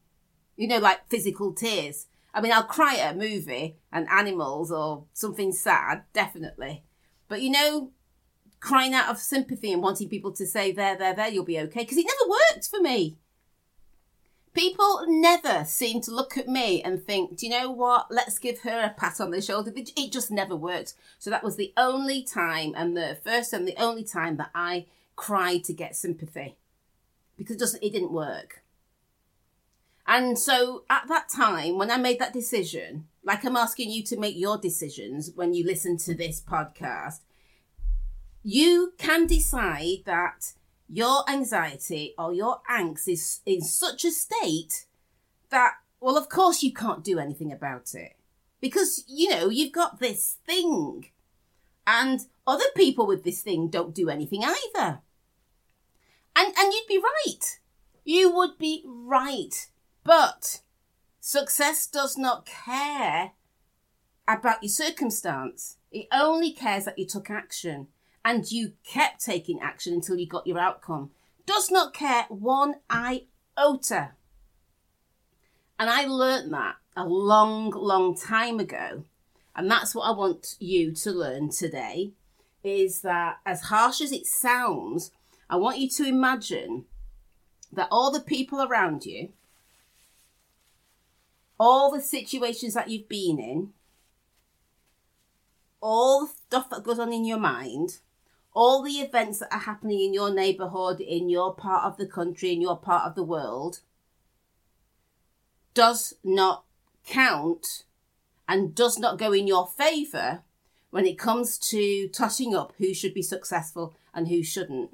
You 0.56 0.68
know, 0.68 0.78
like 0.78 1.08
physical 1.08 1.52
tears. 1.52 2.06
I 2.32 2.40
mean, 2.40 2.52
I'll 2.52 2.62
cry 2.62 2.96
at 2.96 3.14
a 3.14 3.18
movie 3.18 3.76
and 3.92 4.08
animals 4.08 4.70
or 4.70 5.04
something 5.12 5.52
sad, 5.52 6.04
definitely. 6.12 6.84
But 7.28 7.42
you 7.42 7.50
know, 7.50 7.90
crying 8.66 8.94
out 8.94 9.08
of 9.08 9.18
sympathy 9.18 9.72
and 9.72 9.80
wanting 9.80 10.08
people 10.08 10.32
to 10.32 10.44
say, 10.44 10.72
there, 10.72 10.96
there, 10.96 11.14
there, 11.14 11.28
you'll 11.28 11.44
be 11.44 11.60
okay, 11.60 11.82
because 11.82 11.96
it 11.96 12.04
never 12.04 12.28
worked 12.28 12.68
for 12.68 12.80
me. 12.80 13.16
People 14.54 15.04
never 15.06 15.64
seem 15.64 16.00
to 16.00 16.10
look 16.10 16.36
at 16.36 16.48
me 16.48 16.82
and 16.82 17.00
think, 17.00 17.36
do 17.36 17.46
you 17.46 17.52
know 17.52 17.70
what? 17.70 18.06
Let's 18.10 18.40
give 18.40 18.62
her 18.62 18.80
a 18.80 18.90
pat 18.90 19.20
on 19.20 19.30
the 19.30 19.40
shoulder. 19.40 19.72
It 19.76 20.10
just 20.10 20.32
never 20.32 20.56
worked. 20.56 20.94
So 21.20 21.30
that 21.30 21.44
was 21.44 21.54
the 21.54 21.72
only 21.76 22.24
time, 22.24 22.72
and 22.76 22.96
the 22.96 23.16
first 23.22 23.52
and 23.52 23.68
the 23.68 23.80
only 23.80 24.02
time 24.02 24.36
that 24.38 24.50
I 24.52 24.86
cried 25.14 25.62
to 25.64 25.72
get 25.72 25.94
sympathy 25.94 26.56
because 27.38 27.54
it, 27.54 27.60
just, 27.60 27.78
it 27.80 27.92
didn't 27.92 28.12
work. 28.12 28.64
And 30.08 30.36
so 30.36 30.82
at 30.90 31.06
that 31.06 31.28
time, 31.28 31.78
when 31.78 31.92
I 31.92 31.98
made 31.98 32.18
that 32.18 32.32
decision, 32.32 33.06
like 33.22 33.44
I'm 33.44 33.56
asking 33.56 33.92
you 33.92 34.02
to 34.04 34.16
make 34.16 34.36
your 34.36 34.58
decisions 34.58 35.30
when 35.36 35.54
you 35.54 35.64
listen 35.64 35.98
to 35.98 36.16
this 36.16 36.40
podcast, 36.40 37.20
you 38.48 38.92
can 38.96 39.26
decide 39.26 40.04
that 40.04 40.52
your 40.88 41.28
anxiety 41.28 42.14
or 42.16 42.32
your 42.32 42.60
angst 42.70 43.08
is 43.08 43.40
in 43.44 43.60
such 43.60 44.04
a 44.04 44.10
state 44.12 44.86
that, 45.50 45.72
well, 45.98 46.16
of 46.16 46.28
course 46.28 46.62
you 46.62 46.72
can't 46.72 47.02
do 47.02 47.18
anything 47.18 47.50
about 47.50 47.92
it. 47.92 48.14
Because, 48.60 49.02
you 49.08 49.30
know, 49.30 49.48
you've 49.48 49.72
got 49.72 49.98
this 49.98 50.36
thing. 50.46 51.10
And 51.88 52.20
other 52.46 52.66
people 52.76 53.04
with 53.04 53.24
this 53.24 53.42
thing 53.42 53.66
don't 53.66 53.92
do 53.92 54.08
anything 54.08 54.44
either. 54.44 55.00
And, 56.36 56.54
and 56.56 56.72
you'd 56.72 56.86
be 56.88 57.02
right. 57.02 57.58
You 58.04 58.32
would 58.32 58.58
be 58.58 58.84
right. 58.86 59.66
But 60.04 60.60
success 61.18 61.88
does 61.88 62.16
not 62.16 62.46
care 62.46 63.32
about 64.28 64.62
your 64.62 64.70
circumstance. 64.70 65.78
It 65.90 66.06
only 66.12 66.52
cares 66.52 66.84
that 66.84 66.96
you 66.96 67.06
took 67.06 67.28
action 67.28 67.88
and 68.26 68.50
you 68.50 68.72
kept 68.84 69.24
taking 69.24 69.60
action 69.60 69.94
until 69.94 70.18
you 70.18 70.26
got 70.26 70.48
your 70.48 70.58
outcome. 70.58 71.10
Does 71.46 71.70
not 71.70 71.94
care 71.94 72.26
one 72.28 72.74
iota. 72.90 74.10
And 75.78 75.88
I 75.88 76.06
learnt 76.06 76.50
that 76.50 76.74
a 76.96 77.04
long, 77.04 77.70
long 77.70 78.16
time 78.16 78.58
ago. 78.58 79.04
And 79.54 79.70
that's 79.70 79.94
what 79.94 80.08
I 80.08 80.10
want 80.10 80.56
you 80.58 80.92
to 80.92 81.12
learn 81.12 81.50
today 81.50 82.10
is 82.64 83.02
that 83.02 83.36
as 83.46 83.62
harsh 83.62 84.00
as 84.00 84.10
it 84.10 84.26
sounds, 84.26 85.12
I 85.48 85.54
want 85.54 85.78
you 85.78 85.88
to 85.90 86.04
imagine 86.04 86.86
that 87.72 87.86
all 87.92 88.10
the 88.10 88.18
people 88.18 88.60
around 88.60 89.06
you, 89.06 89.28
all 91.60 91.92
the 91.92 92.00
situations 92.00 92.74
that 92.74 92.90
you've 92.90 93.08
been 93.08 93.38
in, 93.38 93.70
all 95.80 96.26
the 96.26 96.32
stuff 96.32 96.70
that 96.70 96.82
goes 96.82 96.98
on 96.98 97.12
in 97.12 97.24
your 97.24 97.38
mind, 97.38 97.98
all 98.56 98.82
the 98.82 99.00
events 99.00 99.40
that 99.40 99.52
are 99.52 99.60
happening 99.60 100.00
in 100.00 100.14
your 100.14 100.32
neighborhood, 100.32 100.98
in 100.98 101.28
your 101.28 101.54
part 101.54 101.84
of 101.84 101.98
the 101.98 102.06
country, 102.06 102.54
in 102.54 102.62
your 102.62 102.78
part 102.78 103.06
of 103.06 103.14
the 103.14 103.22
world, 103.22 103.80
does 105.74 106.14
not 106.24 106.64
count 107.06 107.84
and 108.48 108.74
does 108.74 108.98
not 108.98 109.18
go 109.18 109.30
in 109.34 109.46
your 109.46 109.66
favor 109.66 110.40
when 110.88 111.04
it 111.04 111.18
comes 111.18 111.58
to 111.58 112.08
tossing 112.08 112.54
up 112.54 112.72
who 112.78 112.94
should 112.94 113.12
be 113.12 113.20
successful 113.20 113.94
and 114.14 114.28
who 114.28 114.42
shouldn't. 114.42 114.90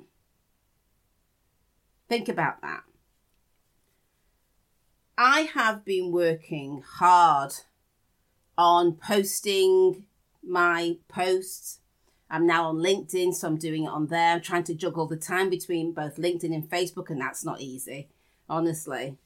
Think 2.09 2.29
about 2.29 2.61
that. 2.63 2.83
I 5.17 5.43
have 5.55 5.85
been 5.85 6.11
working 6.11 6.83
hard 6.85 7.53
on 8.59 8.95
posting 8.95 10.03
my 10.43 10.97
posts 11.07 11.79
I'm 12.33 12.47
now 12.47 12.71
on 12.71 12.77
LinkedIn, 12.77 13.35
so 13.35 13.47
I'm 13.47 13.59
doing 13.59 13.85
it 13.85 13.89
on 13.89 14.07
there. 14.07 14.33
I'm 14.33 14.41
trying 14.41 14.65
to 14.65 14.75
juggle 14.75 15.07
the 15.07 15.19
time 15.19 15.51
between 15.51 15.93
both 15.93 16.17
LinkedIn 16.17 16.55
and 16.55 16.69
Facebook, 16.69 17.11
and 17.11 17.21
that's 17.21 17.45
not 17.45 17.61
easy, 17.61 18.09
honestly. 18.49 19.19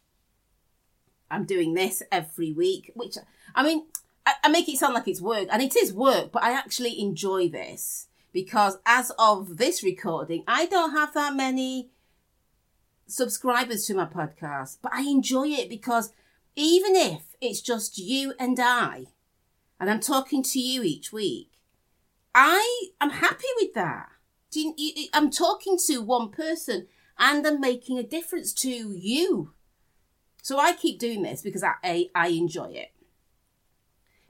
I'm 1.31 1.45
doing 1.45 1.75
this 1.75 2.03
every 2.11 2.53
week, 2.53 2.91
which, 2.95 3.17
I 3.55 3.63
mean, 3.63 3.87
I, 4.27 4.35
I 4.43 4.49
make 4.49 4.69
it 4.69 4.79
sound 4.79 4.95
like 4.95 5.07
it's 5.07 5.21
work, 5.21 5.47
and 5.53 5.63
it 5.63 5.77
is 5.77 5.93
work, 5.93 6.33
but 6.33 6.43
I 6.43 6.51
actually 6.51 7.01
enjoy 7.01 7.49
this 7.49 8.09
because 8.33 8.79
as 8.85 9.13
of 9.21 9.57
this 9.57 9.85
recording, 9.85 10.43
I 10.49 10.67
don't 10.67 10.91
have 10.91 11.15
that 11.15 11.37
many 11.37 11.91
subscribers 13.07 13.87
to 13.87 13.95
my 13.95 14.07
podcast, 14.07 14.79
but 14.83 14.93
I 14.93 15.03
enjoy 15.03 15.47
it 15.47 15.69
because 15.69 16.13
even 16.57 16.97
if 16.97 17.37
it's 17.41 17.61
just 17.61 17.99
you 17.99 18.35
and 18.41 18.59
I, 18.59 19.05
and 19.79 19.89
I'm 19.89 20.01
talking 20.01 20.43
to 20.43 20.59
you 20.59 20.83
each 20.83 21.13
week, 21.13 21.56
I 22.39 22.89
am 23.01 23.09
happy 23.09 23.47
with 23.59 23.73
that. 23.73 24.11
I'm 25.15 25.31
talking 25.31 25.79
to 25.87 26.03
one 26.03 26.31
person 26.31 26.87
and 27.19 27.47
I'm 27.47 27.63
making 27.63 27.99
a 27.99 28.03
difference 28.03 28.53
to 28.55 28.69
you. 28.69 29.55
So 30.43 30.59
I 30.59 30.75
keep 30.75 30.99
doing 30.99 31.23
this 31.23 31.41
because 31.41 31.65
I, 31.65 32.11
I 32.15 32.29
enjoy 32.29 32.73
it. 32.73 32.93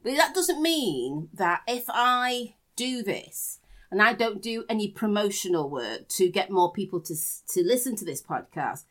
But 0.05 0.17
that 0.17 0.35
doesn't 0.35 0.63
mean 0.63 1.31
that 1.35 1.63
if 1.67 1.87
I 1.89 2.55
do 2.77 3.03
this 3.03 3.59
and 3.91 4.01
I 4.01 4.13
don't 4.13 4.41
do 4.41 4.65
any 4.69 4.89
promotional 4.89 5.69
work 5.69 6.07
to 6.11 6.31
get 6.31 6.49
more 6.49 6.73
people 6.73 7.01
to, 7.01 7.15
to 7.49 7.65
listen 7.65 7.97
to 7.97 8.05
this 8.05 8.23
podcast, 8.23 8.85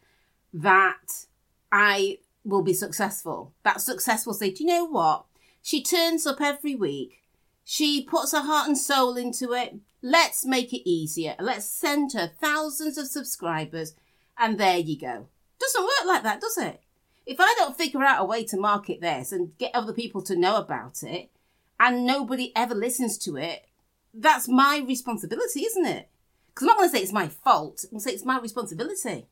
that 0.53 1.25
I 1.71 2.17
will 2.43 2.63
be 2.63 2.73
successful. 2.73 3.53
That 3.63 3.79
success 3.79 4.25
will 4.25 4.33
say, 4.33 4.51
do 4.51 4.65
you 4.65 4.69
know 4.69 4.85
what? 4.85 5.23
She 5.61 5.81
turns 5.81 6.27
up 6.27 6.41
every 6.41 6.75
week 6.75 7.21
she 7.67 8.03
puts 8.03 8.31
her 8.31 8.43
heart 8.43 8.67
and 8.67 8.77
soul 8.77 9.17
into 9.17 9.51
it. 9.53 9.75
Let's 10.03 10.45
make 10.45 10.71
it 10.71 10.87
easier. 10.87 11.35
Let's 11.39 11.65
send 11.65 12.13
her 12.13 12.27
thousands 12.39 12.95
of 12.99 13.07
subscribers. 13.07 13.95
And 14.37 14.59
there 14.59 14.77
you 14.77 14.99
go. 14.99 15.27
Doesn't 15.59 15.83
work 15.83 16.05
like 16.05 16.21
that, 16.23 16.41
does 16.41 16.59
it? 16.59 16.81
If 17.25 17.37
I 17.39 17.55
don't 17.57 17.75
figure 17.75 18.03
out 18.03 18.21
a 18.21 18.25
way 18.25 18.45
to 18.45 18.57
market 18.57 19.01
this 19.01 19.31
and 19.31 19.57
get 19.57 19.71
other 19.73 19.93
people 19.93 20.21
to 20.23 20.35
know 20.35 20.57
about 20.57 21.01
it, 21.01 21.31
and 21.79 22.05
nobody 22.05 22.53
ever 22.55 22.75
listens 22.75 23.17
to 23.17 23.35
it, 23.35 23.65
that's 24.13 24.47
my 24.47 24.83
responsibility, 24.87 25.61
isn't 25.65 25.87
it? 25.87 26.07
Because 26.47 26.63
I'm 26.63 26.67
not 26.67 26.77
going 26.77 26.89
to 26.89 26.95
say 26.95 27.01
it's 27.01 27.11
my 27.11 27.27
fault. 27.27 27.83
I'm 27.83 27.89
going 27.89 27.99
to 27.99 28.03
say 28.09 28.13
it's 28.13 28.23
my 28.23 28.39
responsibility. 28.39 29.25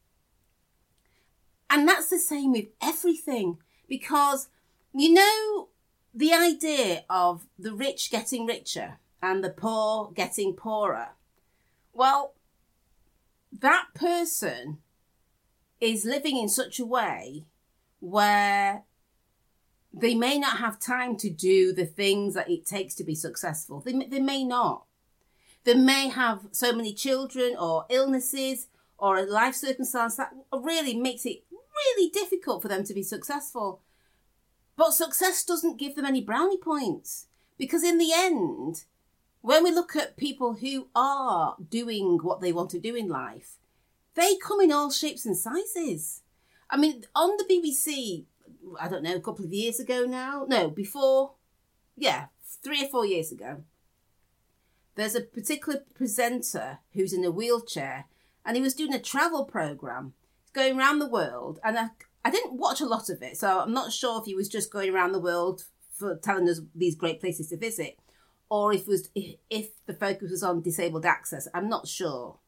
And 1.69 1.87
that's 1.87 2.09
the 2.09 2.17
same 2.17 2.51
with 2.51 2.65
everything. 2.81 3.59
Because, 3.87 4.49
you 4.93 5.13
know, 5.13 5.69
the 6.13 6.33
idea 6.33 7.03
of 7.09 7.47
the 7.57 7.73
rich 7.73 8.11
getting 8.11 8.45
richer 8.45 8.99
and 9.21 9.43
the 9.43 9.49
poor 9.49 10.11
getting 10.13 10.53
poorer, 10.53 11.09
well, 11.91 12.33
that 13.51 13.87
person 13.93 14.79
is 15.79 16.05
living 16.05 16.37
in 16.37 16.49
such 16.49 16.79
a 16.79 16.85
way 16.85 17.45
where 17.99 18.83
they 19.93 20.15
may 20.15 20.39
not 20.39 20.57
have 20.57 20.79
time 20.79 21.15
to 21.17 21.29
do 21.29 21.71
the 21.71 21.85
things 21.85 22.33
that 22.33 22.49
it 22.49 22.65
takes 22.65 22.95
to 22.95 23.03
be 23.03 23.15
successful. 23.15 23.79
They, 23.79 23.93
they 23.93 24.19
may 24.19 24.43
not. 24.43 24.85
They 25.63 25.75
may 25.75 26.09
have 26.09 26.47
so 26.51 26.73
many 26.73 26.93
children 26.93 27.55
or 27.57 27.85
illnesses 27.89 28.67
or 28.97 29.17
a 29.17 29.25
life 29.25 29.55
circumstance 29.55 30.17
that 30.17 30.31
really 30.51 30.95
makes 30.95 31.25
it 31.25 31.43
really 31.51 32.09
difficult 32.09 32.61
for 32.61 32.67
them 32.67 32.83
to 32.83 32.93
be 32.93 33.03
successful. 33.03 33.81
But 34.75 34.91
success 34.91 35.43
doesn't 35.43 35.77
give 35.77 35.95
them 35.95 36.05
any 36.05 36.21
brownie 36.21 36.57
points 36.57 37.27
because, 37.57 37.83
in 37.83 37.97
the 37.97 38.11
end, 38.13 38.85
when 39.41 39.63
we 39.63 39.71
look 39.71 39.95
at 39.95 40.17
people 40.17 40.55
who 40.55 40.87
are 40.95 41.55
doing 41.69 42.19
what 42.23 42.41
they 42.41 42.51
want 42.51 42.69
to 42.71 42.79
do 42.79 42.95
in 42.95 43.07
life, 43.07 43.57
they 44.15 44.35
come 44.37 44.61
in 44.61 44.71
all 44.71 44.91
shapes 44.91 45.25
and 45.25 45.37
sizes. 45.37 46.21
I 46.69 46.77
mean, 46.77 47.05
on 47.15 47.37
the 47.37 47.43
BBC, 47.43 48.25
I 48.79 48.87
don't 48.87 49.03
know, 49.03 49.15
a 49.15 49.21
couple 49.21 49.45
of 49.45 49.53
years 49.53 49.79
ago 49.79 50.05
now, 50.05 50.45
no, 50.47 50.69
before, 50.69 51.33
yeah, 51.95 52.27
three 52.63 52.83
or 52.83 52.87
four 52.87 53.05
years 53.05 53.31
ago, 53.31 53.63
there's 54.95 55.15
a 55.15 55.21
particular 55.21 55.83
presenter 55.93 56.79
who's 56.93 57.13
in 57.13 57.25
a 57.25 57.31
wheelchair 57.31 58.05
and 58.45 58.55
he 58.55 58.61
was 58.61 58.75
doing 58.75 58.93
a 58.93 58.99
travel 58.99 59.45
program 59.45 60.13
going 60.53 60.77
around 60.77 60.99
the 60.99 61.07
world 61.07 61.59
and 61.63 61.77
I, 61.77 61.89
I 62.25 62.31
didn't 62.31 62.57
watch 62.57 62.79
a 62.81 62.85
lot 62.85 63.09
of 63.09 63.21
it, 63.21 63.37
so 63.37 63.59
I'm 63.59 63.73
not 63.73 63.91
sure 63.91 64.19
if 64.19 64.25
he 64.25 64.35
was 64.35 64.47
just 64.47 64.71
going 64.71 64.93
around 64.93 65.11
the 65.11 65.19
world 65.19 65.65
for 65.91 66.15
telling 66.15 66.47
us 66.47 66.61
these 66.73 66.95
great 66.95 67.19
places 67.19 67.49
to 67.49 67.57
visit, 67.57 67.99
or 68.49 68.73
if 68.73 68.87
was 68.87 69.09
if 69.15 69.85
the 69.85 69.93
focus 69.93 70.31
was 70.31 70.43
on 70.43 70.61
disabled 70.61 71.05
access. 71.05 71.47
I'm 71.53 71.67
not 71.67 71.87
sure. 71.87 72.39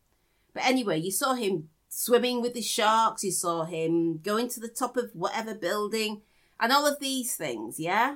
But 0.54 0.66
anyway, 0.66 1.00
you 1.00 1.12
saw 1.12 1.34
him 1.34 1.70
swimming 1.90 2.42
with 2.42 2.54
the 2.54 2.62
sharks. 2.62 3.24
You 3.24 3.32
saw 3.32 3.66
him 3.66 4.20
going 4.20 4.48
to 4.50 4.60
the 4.60 4.70
top 4.70 4.96
of 4.96 5.12
whatever 5.14 5.54
building, 5.54 6.22
and 6.60 6.72
all 6.72 6.88
of 6.88 7.00
these 7.00 7.36
things. 7.36 7.80
Yeah. 7.80 8.16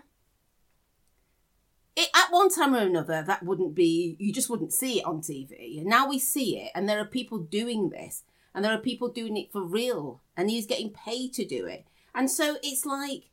It, 1.98 2.08
at 2.16 2.32
one 2.32 2.50
time 2.50 2.74
or 2.74 2.80
another, 2.80 3.22
that 3.28 3.44
wouldn't 3.44 3.76
be. 3.76 4.16
You 4.18 4.32
just 4.32 4.50
wouldn't 4.50 4.72
see 4.72 5.00
it 5.00 5.06
on 5.06 5.20
TV. 5.20 5.80
And 5.80 5.88
now 5.88 6.08
we 6.08 6.20
see 6.20 6.58
it, 6.58 6.72
and 6.74 6.88
there 6.88 7.00
are 7.00 7.06
people 7.06 7.40
doing 7.40 7.90
this 7.90 8.24
and 8.60 8.66
there 8.66 8.74
are 8.74 8.82
people 8.82 9.08
doing 9.08 9.38
it 9.38 9.54
for 9.54 9.64
real 9.64 10.20
and 10.36 10.50
he's 10.50 10.66
getting 10.66 10.90
paid 10.90 11.32
to 11.32 11.46
do 11.46 11.66
it 11.66 11.86
And 12.14 12.30
so 12.30 12.58
it's 12.62 12.86
like 12.86 13.30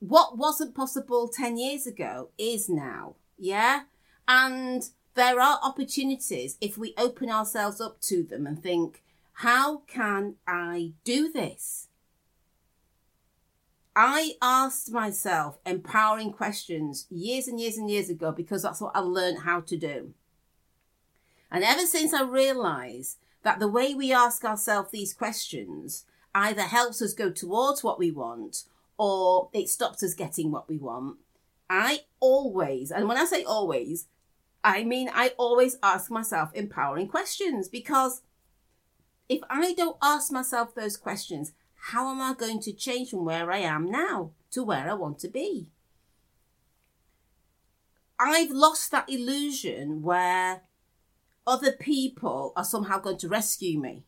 what 0.00 0.36
wasn't 0.36 0.74
possible 0.74 1.28
10 1.28 1.56
years 1.56 1.86
ago 1.86 2.30
is 2.36 2.68
now. 2.68 3.14
Yeah. 3.38 3.82
And 4.26 4.82
there 5.14 5.40
are 5.40 5.60
opportunities 5.62 6.58
if 6.60 6.76
we 6.76 6.94
open 6.98 7.30
ourselves 7.30 7.80
up 7.80 8.00
to 8.00 8.24
them 8.24 8.44
and 8.44 8.60
think, 8.60 9.04
how 9.34 9.82
can 9.86 10.34
I 10.48 10.94
do 11.04 11.30
this? 11.30 11.86
I 13.94 14.32
asked 14.42 14.90
myself 14.90 15.60
empowering 15.64 16.32
questions 16.32 17.06
years 17.08 17.46
and 17.46 17.60
years 17.60 17.78
and 17.78 17.88
years 17.88 18.10
ago 18.10 18.32
because 18.32 18.64
that's 18.64 18.80
what 18.80 18.96
I 18.96 18.98
learned 18.98 19.42
how 19.42 19.60
to 19.60 19.76
do. 19.76 20.12
And 21.52 21.62
ever 21.62 21.86
since 21.86 22.12
I 22.12 22.22
realized 22.22 23.18
that 23.46 23.60
the 23.60 23.68
way 23.68 23.94
we 23.94 24.12
ask 24.12 24.44
ourselves 24.44 24.90
these 24.90 25.14
questions 25.14 26.04
either 26.34 26.62
helps 26.62 27.00
us 27.00 27.14
go 27.14 27.30
towards 27.30 27.84
what 27.84 27.96
we 27.96 28.10
want 28.10 28.64
or 28.98 29.50
it 29.52 29.68
stops 29.68 30.02
us 30.02 30.14
getting 30.14 30.50
what 30.50 30.68
we 30.68 30.78
want, 30.78 31.18
I 31.70 32.00
always, 32.18 32.90
and 32.90 33.06
when 33.06 33.16
I 33.16 33.24
say 33.24 33.44
always, 33.44 34.08
I 34.64 34.82
mean 34.82 35.08
I 35.14 35.30
always 35.38 35.78
ask 35.80 36.10
myself 36.10 36.50
empowering 36.54 37.06
questions 37.06 37.68
because 37.68 38.22
if 39.28 39.42
I 39.48 39.74
don't 39.74 39.96
ask 40.02 40.32
myself 40.32 40.74
those 40.74 40.96
questions, 40.96 41.52
how 41.92 42.10
am 42.10 42.20
I 42.20 42.34
going 42.34 42.58
to 42.62 42.72
change 42.72 43.10
from 43.10 43.24
where 43.24 43.52
I 43.52 43.58
am 43.58 43.88
now 43.88 44.32
to 44.50 44.64
where 44.64 44.90
I 44.90 44.94
want 44.94 45.20
to 45.20 45.28
be? 45.28 45.68
I've 48.18 48.50
lost 48.50 48.90
that 48.90 49.08
illusion 49.08 50.02
where 50.02 50.62
other 51.46 51.72
people 51.72 52.52
are 52.56 52.64
somehow 52.64 52.98
going 52.98 53.18
to 53.18 53.28
rescue 53.28 53.78
me. 53.78 54.04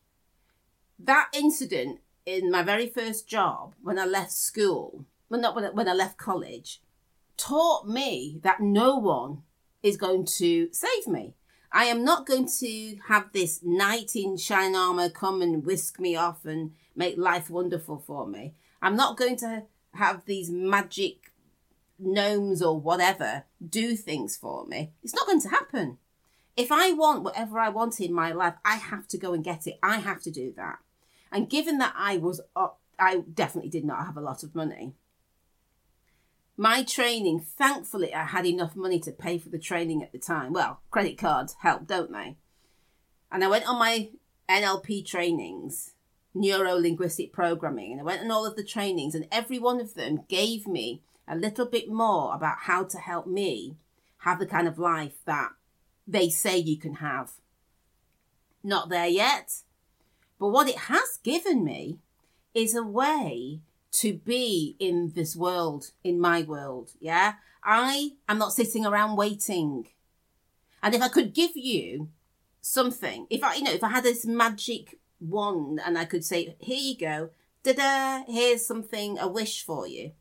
That 0.99 1.29
incident 1.33 1.99
in 2.25 2.51
my 2.51 2.63
very 2.63 2.87
first 2.87 3.27
job 3.27 3.75
when 3.81 3.97
I 3.97 4.05
left 4.05 4.31
school, 4.31 5.05
well, 5.29 5.39
not 5.39 5.55
when 5.55 5.65
I, 5.65 5.69
when 5.69 5.87
I 5.87 5.93
left 5.93 6.17
college, 6.17 6.81
taught 7.37 7.87
me 7.87 8.39
that 8.43 8.59
no 8.59 8.97
one 8.97 9.43
is 9.81 9.97
going 9.97 10.25
to 10.25 10.69
save 10.71 11.07
me. 11.07 11.35
I 11.71 11.85
am 11.85 12.03
not 12.03 12.25
going 12.25 12.47
to 12.59 12.97
have 13.07 13.31
this 13.31 13.61
knight 13.63 14.15
in 14.15 14.37
shining 14.37 14.75
armor 14.75 15.09
come 15.09 15.41
and 15.41 15.65
whisk 15.65 15.99
me 15.99 16.15
off 16.15 16.45
and 16.45 16.71
make 16.95 17.17
life 17.17 17.49
wonderful 17.49 18.03
for 18.05 18.27
me. 18.27 18.55
I'm 18.81 18.95
not 18.95 19.17
going 19.17 19.37
to 19.37 19.63
have 19.93 20.25
these 20.25 20.49
magic 20.49 21.31
gnomes 21.97 22.61
or 22.61 22.79
whatever 22.79 23.43
do 23.67 23.95
things 23.95 24.35
for 24.35 24.65
me. 24.65 24.93
It's 25.03 25.13
not 25.13 25.27
going 25.27 25.41
to 25.41 25.49
happen. 25.49 25.97
If 26.59 26.73
I 26.73 26.91
want 26.91 27.23
whatever 27.23 27.57
I 27.57 27.69
want 27.69 28.01
in 28.01 28.11
my 28.11 28.33
life, 28.33 28.55
I 28.65 28.75
have 28.75 29.07
to 29.07 29.17
go 29.17 29.31
and 29.31 29.41
get 29.41 29.65
it. 29.65 29.79
I 29.81 29.99
have 29.99 30.21
to 30.23 30.29
do 30.29 30.51
that. 30.57 30.79
And 31.31 31.49
given 31.49 31.77
that 31.77 31.93
I 31.95 32.17
was, 32.17 32.41
uh, 32.53 32.67
I 32.99 33.23
definitely 33.33 33.69
did 33.69 33.85
not 33.85 34.05
have 34.05 34.17
a 34.17 34.21
lot 34.21 34.43
of 34.43 34.53
money. 34.53 34.91
My 36.57 36.83
training, 36.83 37.39
thankfully, 37.39 38.13
I 38.13 38.25
had 38.25 38.45
enough 38.45 38.75
money 38.75 38.99
to 38.99 39.13
pay 39.13 39.37
for 39.37 39.47
the 39.47 39.57
training 39.57 40.03
at 40.03 40.11
the 40.11 40.19
time. 40.19 40.51
Well, 40.51 40.81
credit 40.91 41.17
cards 41.17 41.55
help, 41.61 41.87
don't 41.87 42.11
they? 42.11 42.35
And 43.31 43.41
I 43.41 43.47
went 43.47 43.65
on 43.65 43.79
my 43.79 44.09
NLP 44.49 45.05
trainings, 45.05 45.93
neuro 46.33 46.73
linguistic 46.73 47.31
programming, 47.31 47.93
and 47.93 48.01
I 48.01 48.03
went 48.03 48.21
on 48.21 48.31
all 48.31 48.45
of 48.45 48.57
the 48.57 48.65
trainings, 48.65 49.15
and 49.15 49.29
every 49.31 49.59
one 49.59 49.79
of 49.79 49.93
them 49.93 50.25
gave 50.27 50.67
me 50.67 51.03
a 51.25 51.37
little 51.37 51.67
bit 51.67 51.89
more 51.89 52.35
about 52.35 52.57
how 52.63 52.83
to 52.83 52.97
help 52.97 53.27
me 53.27 53.77
have 54.23 54.39
the 54.39 54.45
kind 54.45 54.67
of 54.67 54.77
life 54.77 55.19
that 55.23 55.51
they 56.09 56.29
say 56.29 56.57
you 56.57 56.77
can 56.77 56.95
have. 56.95 57.31
Not 58.63 58.89
there 58.89 59.07
yet. 59.07 59.61
But 60.39 60.49
what 60.49 60.67
it 60.67 60.77
has 60.77 61.19
given 61.23 61.63
me 61.63 61.99
is 62.53 62.75
a 62.75 62.83
way 62.83 63.61
to 63.91 64.13
be 64.13 64.75
in 64.79 65.13
this 65.15 65.35
world, 65.35 65.91
in 66.03 66.19
my 66.19 66.41
world. 66.41 66.91
Yeah. 66.99 67.33
I 67.63 68.11
am 68.27 68.37
not 68.37 68.53
sitting 68.53 68.85
around 68.85 69.17
waiting. 69.17 69.87
And 70.81 70.95
if 70.95 71.01
I 71.01 71.09
could 71.09 71.33
give 71.33 71.55
you 71.55 72.09
something, 72.61 73.27
if 73.29 73.43
I, 73.43 73.55
you 73.55 73.63
know, 73.63 73.73
if 73.73 73.83
I 73.83 73.89
had 73.89 74.03
this 74.03 74.25
magic 74.25 74.99
wand 75.19 75.81
and 75.85 75.97
I 75.97 76.05
could 76.05 76.23
say, 76.23 76.55
here 76.59 76.77
you 76.77 76.97
go, 76.97 77.29
da 77.63 77.73
da, 77.73 78.23
here's 78.25 78.65
something, 78.65 79.19
a 79.19 79.27
wish 79.27 79.63
for 79.63 79.87
you, 79.87 80.13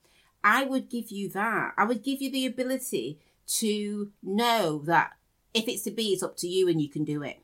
I 0.42 0.64
would 0.64 0.88
give 0.88 1.10
you 1.10 1.28
that. 1.30 1.74
I 1.76 1.84
would 1.84 2.02
give 2.02 2.20
you 2.20 2.30
the 2.30 2.46
ability 2.46 3.20
to 3.58 4.10
know 4.22 4.82
that 4.84 5.12
if 5.54 5.68
it's 5.68 5.82
to 5.82 5.90
be, 5.90 6.08
it's 6.08 6.22
up 6.22 6.36
to 6.38 6.48
you 6.48 6.68
and 6.68 6.80
you 6.80 6.88
can 6.88 7.04
do 7.04 7.22
it. 7.22 7.40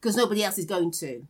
Because 0.00 0.16
nobody 0.16 0.42
else 0.42 0.58
is 0.58 0.66
going 0.66 0.90
to. 0.92 1.26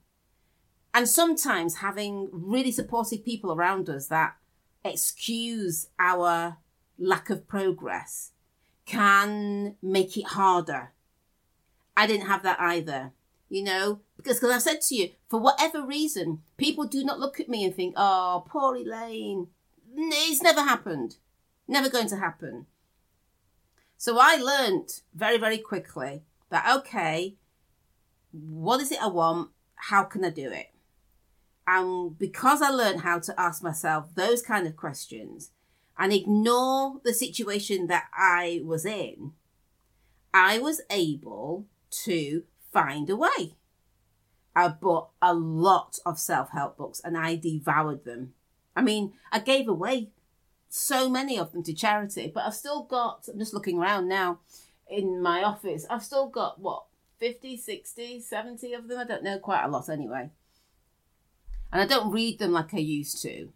And 0.94 1.08
sometimes 1.08 1.76
having 1.76 2.28
really 2.32 2.72
supportive 2.72 3.24
people 3.24 3.52
around 3.52 3.88
us 3.88 4.08
that 4.08 4.36
excuse 4.84 5.88
our 5.98 6.58
lack 6.98 7.30
of 7.30 7.48
progress 7.48 8.32
can 8.84 9.76
make 9.82 10.16
it 10.16 10.26
harder. 10.28 10.92
I 11.96 12.06
didn't 12.06 12.26
have 12.26 12.42
that 12.42 12.60
either, 12.60 13.12
you 13.48 13.62
know, 13.62 14.00
because 14.16 14.40
cause 14.40 14.50
I've 14.50 14.62
said 14.62 14.80
to 14.82 14.94
you, 14.94 15.10
for 15.28 15.38
whatever 15.40 15.84
reason, 15.84 16.42
people 16.56 16.84
do 16.84 17.04
not 17.04 17.20
look 17.20 17.40
at 17.40 17.48
me 17.48 17.64
and 17.64 17.74
think, 17.74 17.94
oh, 17.96 18.44
poor 18.48 18.76
Elaine. 18.76 19.48
It's 19.94 20.42
never 20.42 20.62
happened. 20.62 21.16
Never 21.68 21.90
going 21.90 22.08
to 22.08 22.16
happen. 22.16 22.66
So 24.02 24.18
I 24.18 24.34
learnt 24.34 25.02
very, 25.14 25.38
very 25.38 25.58
quickly 25.58 26.24
that, 26.50 26.76
okay, 26.78 27.36
what 28.32 28.80
is 28.80 28.90
it 28.90 29.00
I 29.00 29.06
want? 29.06 29.50
How 29.76 30.02
can 30.02 30.24
I 30.24 30.30
do 30.30 30.50
it? 30.50 30.70
And 31.68 32.18
because 32.18 32.62
I 32.62 32.70
learned 32.70 33.02
how 33.02 33.20
to 33.20 33.40
ask 33.40 33.62
myself 33.62 34.06
those 34.16 34.42
kind 34.42 34.66
of 34.66 34.74
questions 34.74 35.52
and 35.96 36.12
ignore 36.12 37.00
the 37.04 37.14
situation 37.14 37.86
that 37.86 38.06
I 38.12 38.62
was 38.64 38.84
in, 38.84 39.34
I 40.34 40.58
was 40.58 40.80
able 40.90 41.66
to 42.02 42.42
find 42.72 43.08
a 43.08 43.14
way. 43.14 43.54
I 44.56 44.66
bought 44.66 45.10
a 45.22 45.32
lot 45.32 46.00
of 46.04 46.18
self 46.18 46.50
help 46.50 46.76
books 46.76 47.00
and 47.04 47.16
I 47.16 47.36
devoured 47.36 48.04
them. 48.04 48.34
I 48.74 48.82
mean, 48.82 49.12
I 49.30 49.38
gave 49.38 49.68
away 49.68 50.10
so 50.74 51.06
many 51.06 51.38
of 51.38 51.52
them 51.52 51.62
to 51.62 51.74
charity, 51.74 52.32
but 52.34 52.44
I've 52.44 52.54
still 52.54 52.84
got, 52.84 53.28
I'm 53.30 53.38
just 53.38 53.52
looking 53.52 53.78
around 53.78 54.08
now 54.08 54.38
in 54.88 55.20
my 55.20 55.42
office, 55.42 55.84
I've 55.90 56.02
still 56.02 56.28
got 56.28 56.60
what, 56.60 56.84
50, 57.18 57.58
60, 57.58 58.20
70 58.20 58.72
of 58.72 58.88
them? 58.88 58.98
I 58.98 59.04
don't 59.04 59.22
know, 59.22 59.38
quite 59.38 59.64
a 59.64 59.68
lot 59.68 59.90
anyway. 59.90 60.30
And 61.70 61.82
I 61.82 61.86
don't 61.86 62.10
read 62.10 62.38
them 62.38 62.52
like 62.52 62.72
I 62.72 62.78
used 62.78 63.20
to 63.20 63.50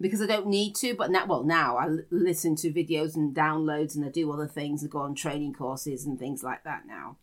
because 0.00 0.22
I 0.22 0.26
don't 0.26 0.46
need 0.46 0.74
to, 0.76 0.94
but 0.94 1.10
now, 1.10 1.26
well, 1.26 1.44
now 1.44 1.76
I 1.76 1.88
listen 2.10 2.56
to 2.56 2.72
videos 2.72 3.14
and 3.14 3.36
downloads 3.36 3.94
and 3.94 4.02
I 4.02 4.08
do 4.08 4.32
other 4.32 4.48
things 4.48 4.80
and 4.82 4.90
go 4.90 5.00
on 5.00 5.14
training 5.14 5.52
courses 5.52 6.06
and 6.06 6.18
things 6.18 6.42
like 6.42 6.64
that 6.64 6.86
now. 6.86 7.18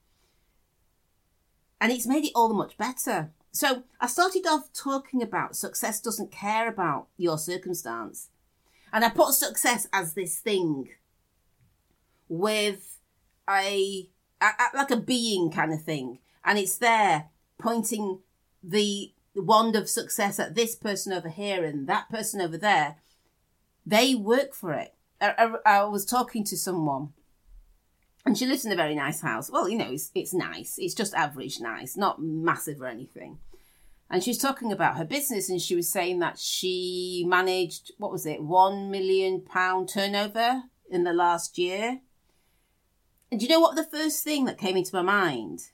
And 1.81 1.91
it's 1.91 2.05
made 2.05 2.25
it 2.25 2.31
all 2.35 2.47
the 2.47 2.53
much 2.53 2.77
better. 2.77 3.31
So 3.51 3.85
I 3.99 4.05
started 4.05 4.45
off 4.45 4.71
talking 4.71 5.23
about 5.23 5.55
success 5.55 5.99
doesn't 5.99 6.31
care 6.31 6.69
about 6.69 7.07
your 7.17 7.39
circumstance. 7.39 8.29
And 8.93 9.03
I 9.03 9.09
put 9.09 9.33
success 9.33 9.87
as 9.91 10.13
this 10.13 10.39
thing 10.39 10.89
with 12.29 12.99
a, 13.49 14.09
a, 14.41 14.49
like 14.73 14.91
a 14.91 14.97
being 14.97 15.51
kind 15.51 15.73
of 15.73 15.83
thing. 15.83 16.19
And 16.43 16.57
it's 16.57 16.77
there 16.77 17.29
pointing 17.57 18.19
the 18.63 19.13
wand 19.35 19.75
of 19.75 19.89
success 19.89 20.39
at 20.39 20.55
this 20.55 20.75
person 20.75 21.13
over 21.13 21.29
here 21.29 21.63
and 21.63 21.87
that 21.87 22.09
person 22.09 22.41
over 22.41 22.57
there. 22.57 22.97
They 23.85 24.15
work 24.15 24.53
for 24.53 24.73
it. 24.73 24.93
I, 25.19 25.33
I, 25.65 25.77
I 25.77 25.83
was 25.85 26.05
talking 26.05 26.43
to 26.45 26.57
someone 26.57 27.13
and 28.25 28.37
she 28.37 28.45
lives 28.45 28.65
in 28.65 28.71
a 28.71 28.75
very 28.75 28.95
nice 28.95 29.21
house. 29.21 29.49
Well, 29.49 29.69
you 29.69 29.77
know, 29.77 29.91
it's, 29.91 30.11
it's 30.13 30.33
nice. 30.33 30.75
It's 30.77 30.93
just 30.93 31.13
average 31.13 31.59
nice, 31.59 31.95
not 31.95 32.21
massive 32.21 32.81
or 32.81 32.87
anything 32.87 33.39
and 34.09 34.23
she 34.23 34.29
was 34.29 34.37
talking 34.37 34.71
about 34.71 34.97
her 34.97 35.05
business 35.05 35.49
and 35.49 35.61
she 35.61 35.75
was 35.75 35.89
saying 35.89 36.19
that 36.19 36.39
she 36.39 37.25
managed 37.27 37.91
what 37.97 38.11
was 38.11 38.25
it 38.25 38.41
1 38.41 38.89
million 38.89 39.41
pound 39.41 39.89
turnover 39.89 40.63
in 40.89 41.03
the 41.03 41.13
last 41.13 41.57
year. 41.57 41.99
And 43.29 43.39
do 43.39 43.45
you 43.45 43.51
know 43.51 43.59
what 43.59 43.75
the 43.75 43.83
first 43.83 44.23
thing 44.23 44.45
that 44.45 44.57
came 44.57 44.77
into 44.77 44.95
my 44.95 45.01
mind? 45.01 45.71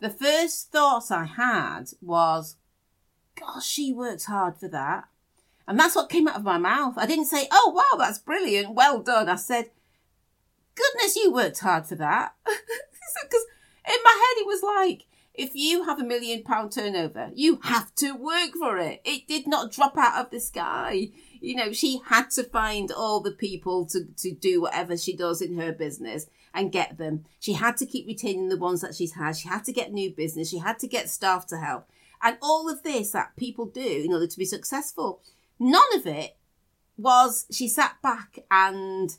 The 0.00 0.08
first 0.08 0.72
thought 0.72 1.10
i 1.10 1.24
had 1.24 1.90
was 2.00 2.56
gosh 3.38 3.66
she 3.66 3.92
works 3.92 4.24
hard 4.24 4.56
for 4.56 4.68
that. 4.68 5.04
And 5.68 5.78
that's 5.78 5.94
what 5.94 6.08
came 6.08 6.26
out 6.26 6.36
of 6.36 6.42
my 6.42 6.56
mouth. 6.56 6.94
I 6.96 7.04
didn't 7.04 7.26
say 7.26 7.48
oh 7.52 7.72
wow 7.74 7.98
that's 7.98 8.18
brilliant. 8.18 8.74
Well 8.74 9.02
done. 9.02 9.28
I 9.28 9.36
said 9.36 9.70
goodness 10.74 11.16
you 11.16 11.30
worked 11.30 11.58
hard 11.58 11.86
for 11.86 11.96
that. 11.96 12.34
Because 13.22 13.44
in 13.88 13.98
my 14.04 14.10
head 14.10 14.40
it 14.40 14.46
was 14.46 14.62
like 14.62 15.06
if 15.34 15.54
you 15.54 15.84
have 15.84 16.00
a 16.00 16.04
million 16.04 16.42
pound 16.42 16.72
turnover, 16.72 17.30
you 17.34 17.60
have 17.62 17.94
to 17.96 18.12
work 18.12 18.52
for 18.58 18.78
it. 18.78 19.00
It 19.04 19.26
did 19.28 19.46
not 19.46 19.72
drop 19.72 19.96
out 19.96 20.24
of 20.24 20.30
the 20.30 20.40
sky. 20.40 21.10
You 21.40 21.54
know, 21.56 21.72
she 21.72 22.00
had 22.06 22.30
to 22.32 22.42
find 22.42 22.90
all 22.90 23.20
the 23.20 23.30
people 23.30 23.86
to, 23.86 24.04
to 24.18 24.32
do 24.32 24.60
whatever 24.60 24.96
she 24.96 25.16
does 25.16 25.40
in 25.40 25.58
her 25.58 25.72
business 25.72 26.26
and 26.52 26.72
get 26.72 26.98
them. 26.98 27.24
She 27.38 27.54
had 27.54 27.76
to 27.78 27.86
keep 27.86 28.06
retaining 28.06 28.48
the 28.48 28.58
ones 28.58 28.80
that 28.80 28.94
she's 28.94 29.14
had. 29.14 29.36
She 29.36 29.48
had 29.48 29.64
to 29.64 29.72
get 29.72 29.92
new 29.92 30.10
business. 30.10 30.50
She 30.50 30.58
had 30.58 30.78
to 30.80 30.88
get 30.88 31.08
staff 31.08 31.46
to 31.48 31.58
help. 31.58 31.88
And 32.22 32.36
all 32.42 32.68
of 32.68 32.82
this 32.82 33.12
that 33.12 33.36
people 33.36 33.66
do 33.66 34.02
in 34.04 34.12
order 34.12 34.26
to 34.26 34.38
be 34.38 34.44
successful, 34.44 35.22
none 35.58 35.94
of 35.94 36.06
it 36.06 36.36
was 36.98 37.46
she 37.50 37.68
sat 37.68 37.96
back 38.02 38.40
and 38.50 39.16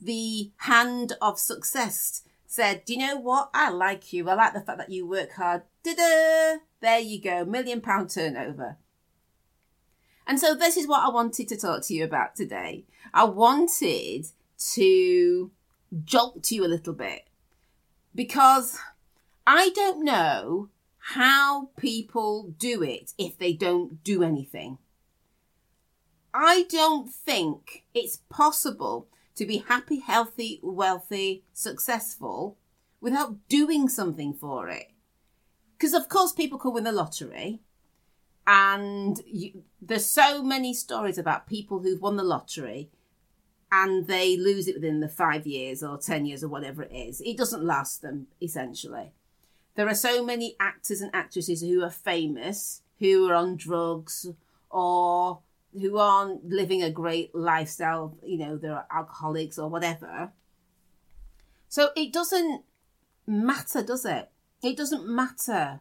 the 0.00 0.50
hand 0.56 1.12
of 1.20 1.38
success 1.38 2.22
said, 2.52 2.84
Do 2.84 2.92
you 2.92 2.98
know 2.98 3.16
what? 3.16 3.48
I 3.54 3.70
like 3.70 4.12
you. 4.12 4.28
I 4.28 4.34
like 4.34 4.52
the 4.52 4.60
fact 4.60 4.76
that 4.76 4.90
you 4.90 5.06
work 5.06 5.32
hard. 5.32 5.62
Da-da! 5.82 6.58
There 6.80 6.98
you 6.98 7.20
go, 7.20 7.46
million 7.46 7.80
pound 7.80 8.10
turnover. 8.10 8.76
And 10.26 10.38
so 10.38 10.54
this 10.54 10.76
is 10.76 10.86
what 10.86 11.02
I 11.02 11.08
wanted 11.08 11.48
to 11.48 11.56
talk 11.56 11.82
to 11.84 11.94
you 11.94 12.04
about 12.04 12.36
today. 12.36 12.84
I 13.14 13.24
wanted 13.24 14.26
to 14.74 15.50
jolt 16.04 16.50
you 16.50 16.64
a 16.64 16.68
little 16.68 16.92
bit 16.92 17.22
because 18.14 18.78
I 19.46 19.70
don't 19.70 20.04
know 20.04 20.68
how 20.98 21.70
people 21.78 22.54
do 22.58 22.82
it 22.82 23.14
if 23.16 23.38
they 23.38 23.54
don't 23.54 24.04
do 24.04 24.22
anything. 24.22 24.76
I 26.34 26.66
don't 26.68 27.10
think 27.10 27.84
it's 27.94 28.18
possible 28.28 29.08
to 29.34 29.46
be 29.46 29.58
happy, 29.58 30.00
healthy, 30.00 30.60
wealthy, 30.62 31.44
successful 31.52 32.56
without 33.00 33.48
doing 33.48 33.88
something 33.88 34.32
for 34.32 34.68
it. 34.68 34.90
Because, 35.76 35.94
of 35.94 36.08
course, 36.08 36.32
people 36.32 36.58
can 36.58 36.72
win 36.72 36.84
the 36.84 36.92
lottery. 36.92 37.60
And 38.46 39.20
you, 39.26 39.64
there's 39.80 40.06
so 40.06 40.42
many 40.42 40.74
stories 40.74 41.18
about 41.18 41.46
people 41.46 41.80
who've 41.80 42.00
won 42.00 42.16
the 42.16 42.22
lottery 42.22 42.90
and 43.70 44.06
they 44.06 44.36
lose 44.36 44.68
it 44.68 44.74
within 44.74 45.00
the 45.00 45.08
five 45.08 45.46
years 45.46 45.82
or 45.82 45.96
10 45.96 46.26
years 46.26 46.44
or 46.44 46.48
whatever 46.48 46.82
it 46.82 46.92
is. 46.92 47.22
It 47.22 47.38
doesn't 47.38 47.64
last 47.64 48.02
them, 48.02 48.26
essentially. 48.40 49.12
There 49.74 49.88
are 49.88 49.94
so 49.94 50.22
many 50.22 50.56
actors 50.60 51.00
and 51.00 51.10
actresses 51.14 51.62
who 51.62 51.82
are 51.82 51.90
famous, 51.90 52.82
who 52.98 53.28
are 53.28 53.34
on 53.34 53.56
drugs 53.56 54.28
or 54.68 55.40
who 55.72 55.98
aren't 55.98 56.48
living 56.48 56.82
a 56.82 56.90
great 56.90 57.34
lifestyle, 57.34 58.16
you 58.24 58.38
know, 58.38 58.56
they're 58.56 58.86
alcoholics 58.90 59.58
or 59.58 59.68
whatever. 59.68 60.32
So 61.68 61.90
it 61.96 62.12
doesn't 62.12 62.64
matter, 63.26 63.82
does 63.82 64.04
it? 64.04 64.30
It 64.62 64.76
doesn't 64.76 65.08
matter. 65.08 65.80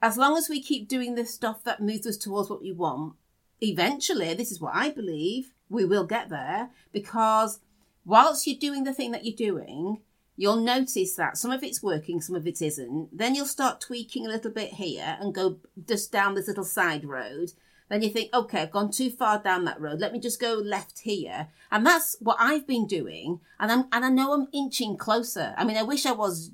As 0.00 0.16
long 0.16 0.36
as 0.36 0.48
we 0.48 0.62
keep 0.62 0.88
doing 0.88 1.14
the 1.14 1.24
stuff 1.24 1.62
that 1.64 1.80
moves 1.80 2.06
us 2.06 2.16
towards 2.16 2.50
what 2.50 2.62
we 2.62 2.72
want, 2.72 3.14
eventually, 3.60 4.34
this 4.34 4.50
is 4.50 4.60
what 4.60 4.74
I 4.74 4.90
believe, 4.90 5.52
we 5.68 5.84
will 5.84 6.04
get 6.04 6.28
there 6.28 6.70
because 6.92 7.60
whilst 8.04 8.46
you're 8.46 8.58
doing 8.58 8.84
the 8.84 8.94
thing 8.94 9.12
that 9.12 9.24
you're 9.24 9.36
doing, 9.36 10.00
you'll 10.36 10.56
notice 10.56 11.14
that 11.14 11.36
some 11.36 11.50
of 11.50 11.62
it's 11.62 11.82
working, 11.82 12.20
some 12.20 12.34
of 12.36 12.46
it 12.46 12.60
isn't. 12.60 13.16
Then 13.16 13.34
you'll 13.34 13.46
start 13.46 13.80
tweaking 13.80 14.26
a 14.26 14.30
little 14.30 14.50
bit 14.50 14.74
here 14.74 15.16
and 15.20 15.34
go 15.34 15.58
just 15.86 16.10
down 16.10 16.34
this 16.34 16.48
little 16.48 16.64
side 16.64 17.04
road 17.04 17.52
then 17.92 18.02
you 18.02 18.08
think, 18.08 18.32
okay, 18.32 18.62
I've 18.62 18.70
gone 18.70 18.90
too 18.90 19.10
far 19.10 19.42
down 19.42 19.66
that 19.66 19.80
road. 19.80 20.00
Let 20.00 20.12
me 20.12 20.18
just 20.18 20.40
go 20.40 20.54
left 20.54 21.00
here. 21.00 21.48
And 21.70 21.84
that's 21.84 22.16
what 22.20 22.38
I've 22.40 22.66
been 22.66 22.86
doing. 22.86 23.40
And 23.60 23.70
I'm, 23.70 23.84
and 23.92 24.04
I 24.04 24.08
know 24.08 24.32
I'm 24.32 24.48
inching 24.52 24.96
closer. 24.96 25.54
I 25.58 25.64
mean, 25.64 25.76
I 25.76 25.82
wish 25.82 26.06
I 26.06 26.12
was 26.12 26.50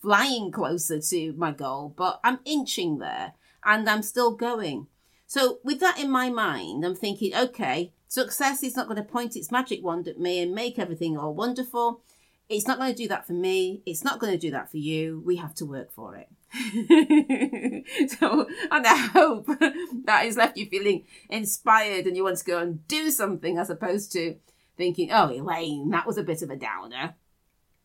flying 0.00 0.50
closer 0.50 1.00
to 1.00 1.32
my 1.34 1.52
goal, 1.52 1.92
but 1.94 2.18
I'm 2.24 2.40
inching 2.46 2.98
there 2.98 3.34
and 3.62 3.88
I'm 3.88 4.02
still 4.02 4.34
going. 4.34 4.86
So 5.26 5.58
with 5.64 5.80
that 5.80 5.98
in 5.98 6.10
my 6.10 6.30
mind, 6.30 6.84
I'm 6.84 6.94
thinking, 6.94 7.34
okay, 7.34 7.92
success 8.08 8.62
is 8.62 8.76
not 8.76 8.86
going 8.86 8.96
to 8.96 9.02
point 9.02 9.36
its 9.36 9.50
magic 9.50 9.84
wand 9.84 10.08
at 10.08 10.18
me 10.18 10.40
and 10.40 10.54
make 10.54 10.78
everything 10.78 11.18
all 11.18 11.34
wonderful. 11.34 12.00
It's 12.48 12.66
not 12.66 12.78
going 12.78 12.92
to 12.92 13.02
do 13.02 13.08
that 13.08 13.26
for 13.26 13.32
me. 13.32 13.82
It's 13.86 14.04
not 14.04 14.18
going 14.18 14.32
to 14.32 14.38
do 14.38 14.50
that 14.50 14.70
for 14.70 14.76
you. 14.76 15.22
We 15.24 15.36
have 15.36 15.54
to 15.56 15.66
work 15.66 15.92
for 15.92 16.16
it. 16.16 16.28
so, 18.18 18.46
and 18.70 18.86
I 18.86 18.96
hope 18.96 19.46
that 20.04 20.24
has 20.24 20.36
left 20.36 20.56
you 20.56 20.66
feeling 20.66 21.04
inspired 21.30 22.06
and 22.06 22.16
you 22.16 22.22
want 22.24 22.38
to 22.38 22.44
go 22.44 22.58
and 22.58 22.86
do 22.86 23.10
something 23.10 23.58
as 23.58 23.70
opposed 23.70 24.12
to 24.12 24.36
thinking, 24.76 25.10
oh, 25.10 25.30
Elaine, 25.30 25.90
that 25.90 26.06
was 26.06 26.18
a 26.18 26.22
bit 26.22 26.42
of 26.42 26.50
a 26.50 26.56
downer. 26.56 27.14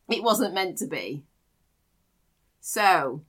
It 0.10 0.24
wasn't 0.24 0.54
meant 0.54 0.78
to 0.80 0.88
be. 0.88 1.24
So, 2.60 3.24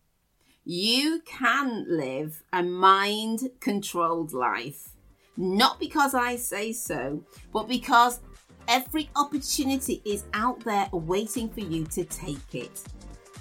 you 0.64 1.22
can 1.24 1.86
live 1.88 2.42
a 2.52 2.62
mind 2.62 3.50
controlled 3.60 4.32
life, 4.32 4.90
not 5.36 5.78
because 5.78 6.14
I 6.14 6.36
say 6.36 6.72
so, 6.72 7.24
but 7.52 7.68
because 7.68 8.20
every 8.70 9.10
opportunity 9.16 10.00
is 10.04 10.24
out 10.32 10.60
there 10.60 10.88
waiting 10.92 11.48
for 11.48 11.60
you 11.60 11.84
to 11.86 12.04
take 12.04 12.54
it. 12.54 12.82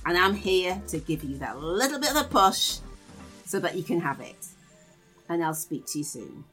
And 0.05 0.17
I'm 0.17 0.33
here 0.33 0.81
to 0.87 0.97
give 0.97 1.23
you 1.23 1.37
that 1.37 1.59
little 1.59 1.99
bit 1.99 2.09
of 2.11 2.17
a 2.17 2.23
push 2.23 2.79
so 3.45 3.59
that 3.59 3.75
you 3.75 3.83
can 3.83 4.01
have 4.01 4.19
it. 4.19 4.47
And 5.29 5.43
I'll 5.43 5.53
speak 5.53 5.85
to 5.87 5.99
you 5.99 6.03
soon. 6.03 6.43